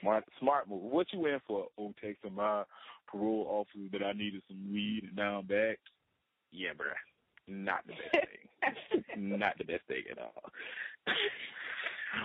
Smart, 0.00 0.24
smart 0.40 0.68
move. 0.68 0.82
What 0.82 1.06
you 1.12 1.26
in 1.26 1.40
for? 1.46 1.66
Oh, 1.78 1.94
take 2.02 2.16
some 2.24 2.34
my 2.34 2.64
parole 3.06 3.46
officer 3.48 3.88
that 3.92 4.04
I 4.04 4.12
needed 4.12 4.42
some 4.48 4.72
weed, 4.72 5.04
and 5.06 5.16
now 5.16 5.38
I'm 5.38 5.46
back. 5.46 5.78
Yeah, 6.50 6.70
bruh. 6.70 6.94
Not 7.48 7.86
the 7.86 7.92
best 7.92 8.26
thing. 9.14 9.38
Not 9.38 9.58
the 9.58 9.64
best 9.64 9.82
thing 9.86 10.02
at 10.10 10.18
all. 10.18 10.42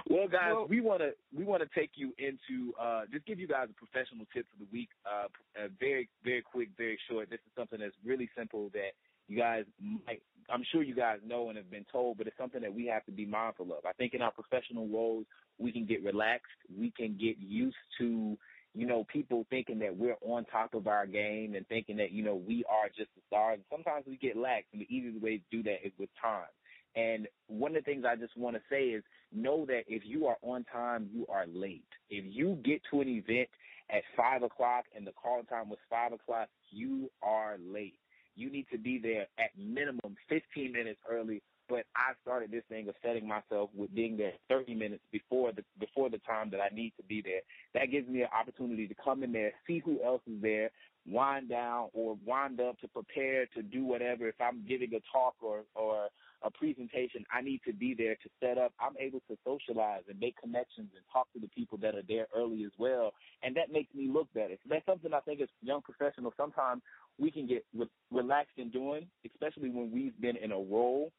well, 0.09 0.27
guys, 0.27 0.53
Well- 0.53 0.67
we 0.67 0.81
want 0.81 1.01
to 1.01 1.13
we 1.35 1.43
want 1.43 1.63
to 1.63 1.69
take 1.79 1.91
you 1.95 2.13
into 2.17 2.73
uh, 2.79 3.03
just 3.11 3.25
give 3.25 3.39
you 3.39 3.47
guys 3.47 3.67
a 3.69 3.73
professional 3.73 4.25
tip 4.33 4.45
for 4.51 4.57
the 4.57 4.69
week. 4.71 4.89
Uh, 5.05 5.27
uh, 5.59 5.67
very 5.79 6.09
very 6.23 6.41
quick, 6.41 6.69
very 6.77 6.99
short. 7.09 7.29
This 7.29 7.39
is 7.39 7.53
something 7.57 7.79
that's 7.79 7.95
really 8.03 8.29
simple 8.37 8.69
that 8.73 8.91
you 9.27 9.37
guys 9.37 9.65
might 9.79 10.21
I'm 10.49 10.63
sure 10.71 10.83
you 10.83 10.95
guys 10.95 11.19
know 11.25 11.49
and 11.49 11.57
have 11.57 11.71
been 11.71 11.85
told, 11.91 12.17
but 12.17 12.27
it's 12.27 12.37
something 12.37 12.61
that 12.61 12.73
we 12.73 12.85
have 12.87 13.05
to 13.05 13.11
be 13.11 13.25
mindful 13.25 13.71
of. 13.73 13.85
I 13.85 13.93
think 13.93 14.13
in 14.13 14.21
our 14.21 14.31
professional 14.31 14.87
roles, 14.87 15.25
we 15.57 15.71
can 15.71 15.85
get 15.85 16.03
relaxed. 16.03 16.51
We 16.77 16.91
can 16.91 17.17
get 17.17 17.37
used 17.39 17.77
to 17.99 18.37
you 18.73 18.87
know, 18.87 19.05
people 19.11 19.45
thinking 19.49 19.79
that 19.79 19.95
we're 19.95 20.15
on 20.21 20.45
top 20.45 20.73
of 20.73 20.87
our 20.87 21.05
game 21.05 21.55
and 21.55 21.67
thinking 21.67 21.97
that, 21.97 22.11
you 22.11 22.23
know, 22.23 22.35
we 22.35 22.63
are 22.69 22.87
just 22.87 23.09
the 23.15 23.21
stars. 23.27 23.59
Sometimes 23.69 24.05
we 24.07 24.15
get 24.17 24.37
lax, 24.37 24.65
and 24.71 24.81
the 24.81 24.87
easiest 24.95 25.21
way 25.21 25.37
to 25.37 25.43
do 25.51 25.63
that 25.63 25.85
is 25.85 25.91
with 25.99 26.09
time. 26.21 26.47
And 26.95 27.27
one 27.47 27.75
of 27.75 27.83
the 27.83 27.91
things 27.91 28.03
I 28.05 28.15
just 28.15 28.37
want 28.37 28.55
to 28.55 28.61
say 28.69 28.89
is 28.89 29.03
know 29.31 29.65
that 29.67 29.83
if 29.87 30.03
you 30.05 30.27
are 30.27 30.37
on 30.41 30.65
time, 30.65 31.09
you 31.13 31.25
are 31.27 31.45
late. 31.47 31.85
If 32.09 32.25
you 32.27 32.59
get 32.63 32.81
to 32.91 33.01
an 33.01 33.07
event 33.07 33.49
at 33.89 34.03
five 34.17 34.43
o'clock 34.43 34.85
and 34.95 35.05
the 35.05 35.11
call 35.11 35.43
time 35.43 35.69
was 35.69 35.79
five 35.89 36.13
o'clock, 36.13 36.49
you 36.69 37.09
are 37.21 37.57
late. 37.59 37.95
You 38.35 38.49
need 38.49 38.67
to 38.71 38.77
be 38.77 38.97
there 38.97 39.27
at 39.37 39.51
minimum 39.57 40.15
15 40.29 40.71
minutes 40.71 40.99
early. 41.09 41.41
But 41.69 41.85
I 41.95 42.11
started 42.21 42.51
this 42.51 42.63
thing 42.67 42.89
of 42.89 42.95
setting 43.01 43.25
myself 43.25 43.69
with 43.73 43.95
being 43.95 44.17
there 44.17 44.33
30 44.49 44.75
minutes 44.75 45.03
before 45.09 45.53
the 45.53 45.63
before 45.79 46.09
the 46.09 46.17
time 46.17 46.49
that 46.51 46.59
I 46.59 46.67
need 46.75 46.91
to 46.97 47.03
be 47.03 47.21
there. 47.21 47.39
That 47.73 47.91
gives 47.91 48.09
me 48.09 48.23
an 48.23 48.27
opportunity 48.37 48.89
to 48.89 48.95
come 49.01 49.23
in 49.23 49.31
there, 49.31 49.53
see 49.65 49.81
who 49.83 50.03
else 50.03 50.21
is 50.27 50.41
there, 50.41 50.71
wind 51.07 51.47
down 51.47 51.87
or 51.93 52.17
wind 52.25 52.59
up 52.59 52.77
to 52.79 52.89
prepare 52.89 53.45
to 53.55 53.61
do 53.61 53.85
whatever. 53.85 54.27
If 54.27 54.35
I'm 54.41 54.65
giving 54.67 54.93
a 54.95 54.99
talk 55.13 55.35
or 55.41 55.61
or 55.73 56.09
a 56.43 56.51
presentation, 56.51 57.25
I 57.31 57.41
need 57.41 57.61
to 57.67 57.73
be 57.73 57.93
there 57.93 58.15
to 58.15 58.29
set 58.39 58.57
up. 58.57 58.73
I'm 58.79 58.95
able 58.99 59.21
to 59.29 59.37
socialize 59.45 60.03
and 60.09 60.19
make 60.19 60.35
connections 60.41 60.89
and 60.95 61.03
talk 61.11 61.31
to 61.33 61.39
the 61.39 61.47
people 61.49 61.77
that 61.79 61.95
are 61.95 62.03
there 62.07 62.27
early 62.35 62.63
as 62.63 62.71
well, 62.77 63.13
and 63.43 63.55
that 63.55 63.71
makes 63.71 63.93
me 63.93 64.09
look 64.11 64.27
better. 64.33 64.55
So 64.63 64.69
that's 64.69 64.85
something 64.85 65.13
I 65.13 65.19
think 65.21 65.41
as 65.41 65.49
young 65.61 65.81
professionals 65.81 66.33
sometimes 66.37 66.81
we 67.19 67.31
can 67.31 67.47
get 67.47 67.65
re- 67.77 67.89
relaxed 68.11 68.57
in 68.57 68.69
doing, 68.69 69.07
especially 69.25 69.69
when 69.69 69.91
we've 69.91 70.19
been 70.19 70.37
in 70.37 70.51
a 70.51 70.57
role 70.57 71.11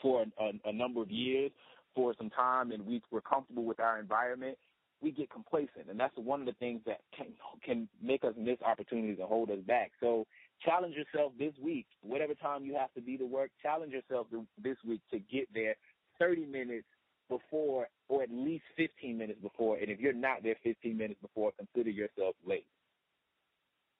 for 0.00 0.22
a, 0.22 0.42
a, 0.42 0.52
a 0.66 0.72
number 0.72 1.02
of 1.02 1.10
years, 1.10 1.50
for 1.94 2.14
some 2.16 2.30
time, 2.30 2.72
and 2.72 2.86
we, 2.86 3.02
we're 3.10 3.20
comfortable 3.20 3.64
with 3.64 3.80
our 3.80 3.98
environment. 3.98 4.56
We 5.02 5.10
get 5.12 5.30
complacent, 5.30 5.88
and 5.88 5.98
that's 5.98 6.16
one 6.16 6.40
of 6.40 6.46
the 6.46 6.52
things 6.54 6.82
that 6.86 7.00
can 7.16 7.28
can 7.64 7.88
make 8.02 8.22
us 8.22 8.34
miss 8.36 8.58
opportunities 8.66 9.16
and 9.18 9.28
hold 9.28 9.50
us 9.50 9.60
back. 9.66 9.92
So 9.98 10.26
challenge 10.62 10.94
yourself 10.94 11.32
this 11.38 11.54
week, 11.62 11.86
whatever 12.02 12.34
time 12.34 12.64
you 12.64 12.74
have 12.74 12.92
to 12.94 13.00
be 13.00 13.16
to 13.16 13.24
work. 13.24 13.50
Challenge 13.62 13.92
yourself 13.92 14.26
this 14.62 14.76
week 14.86 15.00
to 15.10 15.18
get 15.18 15.48
there 15.54 15.74
30 16.18 16.44
minutes 16.46 16.86
before, 17.30 17.88
or 18.08 18.22
at 18.22 18.30
least 18.30 18.64
15 18.76 19.16
minutes 19.16 19.40
before. 19.40 19.78
And 19.78 19.88
if 19.88 20.00
you're 20.00 20.12
not 20.12 20.42
there 20.42 20.56
15 20.62 20.96
minutes 20.96 21.20
before, 21.22 21.52
consider 21.56 21.90
yourself 21.90 22.34
late. 22.46 22.66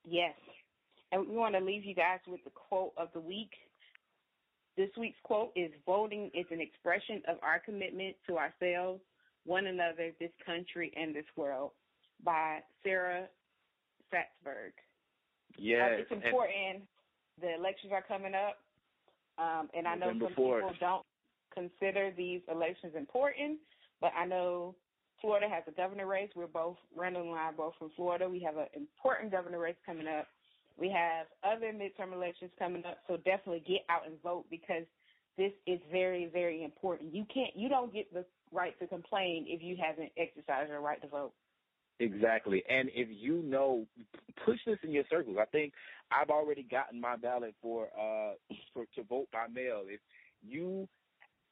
Yes. 0.05 0.35
And 1.13 1.29
we 1.29 1.37
want 1.37 1.55
to 1.55 1.61
leave 1.61 1.85
you 1.85 1.95
guys 1.95 2.21
with 2.27 2.43
the 2.45 2.51
quote 2.51 2.93
of 2.99 3.09
the 3.15 3.21
week. 3.21 3.51
This 4.77 4.91
week's 4.99 5.19
quote 5.23 5.53
is 5.57 5.71
Voting 5.87 6.31
is 6.35 6.47
an 6.51 6.61
expression 6.61 7.23
of 7.29 7.37
our 7.43 7.59
commitment 7.59 8.17
to 8.29 8.39
ourselves, 8.39 9.01
one 9.45 9.67
another, 9.67 10.13
this 10.21 10.31
country, 10.45 10.93
and 10.97 11.15
this 11.15 11.25
world 11.37 11.73
by 12.25 12.61
Sarah 12.83 13.27
Salzberg. 14.13 14.73
Yes, 15.57 15.91
Uh, 15.93 16.03
it's 16.03 16.13
important. 16.13 16.89
The 17.41 17.55
elections 17.55 17.93
are 17.93 18.03
coming 18.03 18.35
up. 18.35 18.59
Um, 19.39 19.71
and 19.75 19.89
I 19.89 19.95
know 19.95 20.09
some 20.09 20.21
4th. 20.35 20.61
people 20.61 20.75
don't 20.81 21.07
consider 21.55 22.11
these 22.17 22.43
elections 22.49 22.95
important, 22.95 23.59
but 24.01 24.13
I 24.17 24.27
know 24.27 24.75
Florida 25.21 25.49
has 25.49 25.65
a 25.67 25.73
governor 25.73 26.07
race. 26.07 26.31
We're 26.35 26.47
both, 26.47 26.77
Randall 26.95 27.23
and 27.23 27.39
I 27.39 27.45
are 27.45 27.53
both 27.53 27.75
from 27.79 27.91
Florida. 27.97 28.29
We 28.29 28.41
have 28.41 28.57
an 28.57 28.69
important 28.75 29.31
governor 29.33 29.59
race 29.59 29.77
coming 29.85 30.07
up. 30.07 30.29
We 30.79 30.91
have 30.91 31.27
other 31.45 31.73
midterm 31.73 32.13
elections 32.13 32.51
coming 32.59 32.85
up, 32.87 32.99
so 33.07 33.17
definitely 33.19 33.63
get 33.67 33.85
out 33.89 34.07
and 34.07 34.21
vote 34.23 34.47
because 34.51 34.85
this 35.37 35.53
is 35.67 35.79
very, 35.91 36.27
very 36.33 36.65
important. 36.65 37.15
You 37.15 37.27
can't, 37.33 37.55
you 37.55 37.69
don't 37.69 37.93
get 37.93 38.13
the 38.13 38.25
right 38.53 38.79
to 38.81 38.87
complain 38.87 39.47
if 39.49 39.63
you 39.63 39.77
haven't 39.81 40.11
exercised 40.17 40.71
your 40.71 40.81
right 40.81 41.01
to 41.03 41.09
vote. 41.09 41.33
Exactly. 42.01 42.63
And 42.69 42.89
if 42.95 43.09
you 43.11 43.43
know, 43.43 43.87
push 44.45 44.59
this 44.67 44.79
in 44.83 44.91
your 44.91 45.05
circles. 45.11 45.37
I 45.41 45.45
think 45.47 45.75
I've 46.11 46.31
already 46.31 46.63
gotten 46.63 47.01
my 47.01 47.17
ballot 47.17 47.55
for 47.61 47.89
uh 47.99 48.33
for 48.73 48.85
to 48.97 49.03
vote 49.05 49.29
by 49.33 49.47
mail. 49.53 49.83
If 49.87 50.01
you 50.43 50.89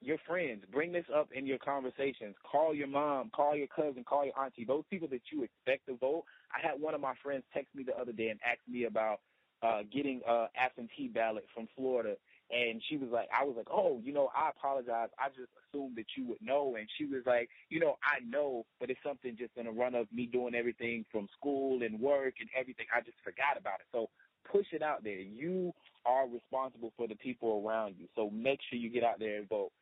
your 0.00 0.16
friends 0.26 0.62
bring 0.72 0.92
this 0.92 1.04
up 1.14 1.28
in 1.34 1.44
your 1.44 1.58
conversations. 1.58 2.34
Call 2.50 2.74
your 2.74 2.86
mom, 2.86 3.30
call 3.34 3.56
your 3.56 3.66
cousin, 3.66 4.04
call 4.04 4.24
your 4.24 4.38
auntie. 4.38 4.64
Those 4.64 4.84
people 4.88 5.08
that 5.08 5.20
you 5.32 5.42
expect 5.42 5.86
to 5.86 5.96
vote. 5.96 6.24
I 6.54 6.66
had 6.66 6.80
one 6.80 6.94
of 6.94 7.00
my 7.00 7.14
friends 7.22 7.42
text 7.52 7.74
me 7.74 7.82
the 7.82 7.98
other 8.00 8.12
day 8.12 8.28
and 8.28 8.40
ask 8.44 8.60
me 8.68 8.84
about 8.84 9.20
uh 9.62 9.80
getting 9.92 10.22
uh 10.26 10.46
absentee 10.56 11.08
ballot 11.08 11.44
from 11.54 11.68
Florida 11.76 12.14
and 12.50 12.82
she 12.88 12.96
was 12.96 13.10
like 13.10 13.28
I 13.36 13.44
was 13.44 13.54
like, 13.56 13.68
"Oh, 13.70 14.00
you 14.02 14.12
know, 14.12 14.30
I 14.34 14.50
apologize. 14.50 15.08
I 15.18 15.28
just 15.28 15.50
assumed 15.60 15.96
that 15.96 16.06
you 16.16 16.26
would 16.26 16.42
know." 16.42 16.76
And 16.76 16.88
she 16.96 17.04
was 17.04 17.22
like, 17.26 17.48
"You 17.68 17.80
know, 17.80 17.96
I 18.02 18.20
know, 18.24 18.64
but 18.80 18.90
it's 18.90 19.02
something 19.02 19.36
just 19.36 19.56
in 19.56 19.66
a 19.66 19.72
run 19.72 19.94
of 19.94 20.10
me 20.12 20.26
doing 20.26 20.54
everything 20.54 21.04
from 21.12 21.28
school 21.38 21.82
and 21.82 22.00
work 22.00 22.34
and 22.40 22.48
everything. 22.58 22.86
I 22.94 23.00
just 23.00 23.18
forgot 23.24 23.58
about 23.58 23.80
it." 23.80 23.86
So 23.92 24.08
push 24.50 24.66
it 24.72 24.82
out 24.82 25.04
there. 25.04 25.20
You 25.20 25.72
are 26.06 26.26
responsible 26.28 26.92
for 26.96 27.06
the 27.06 27.16
people 27.16 27.62
around 27.66 27.96
you. 27.98 28.06
So 28.14 28.30
make 28.30 28.60
sure 28.68 28.78
you 28.78 28.90
get 28.90 29.04
out 29.04 29.18
there 29.18 29.38
and 29.38 29.48
vote. 29.48 29.72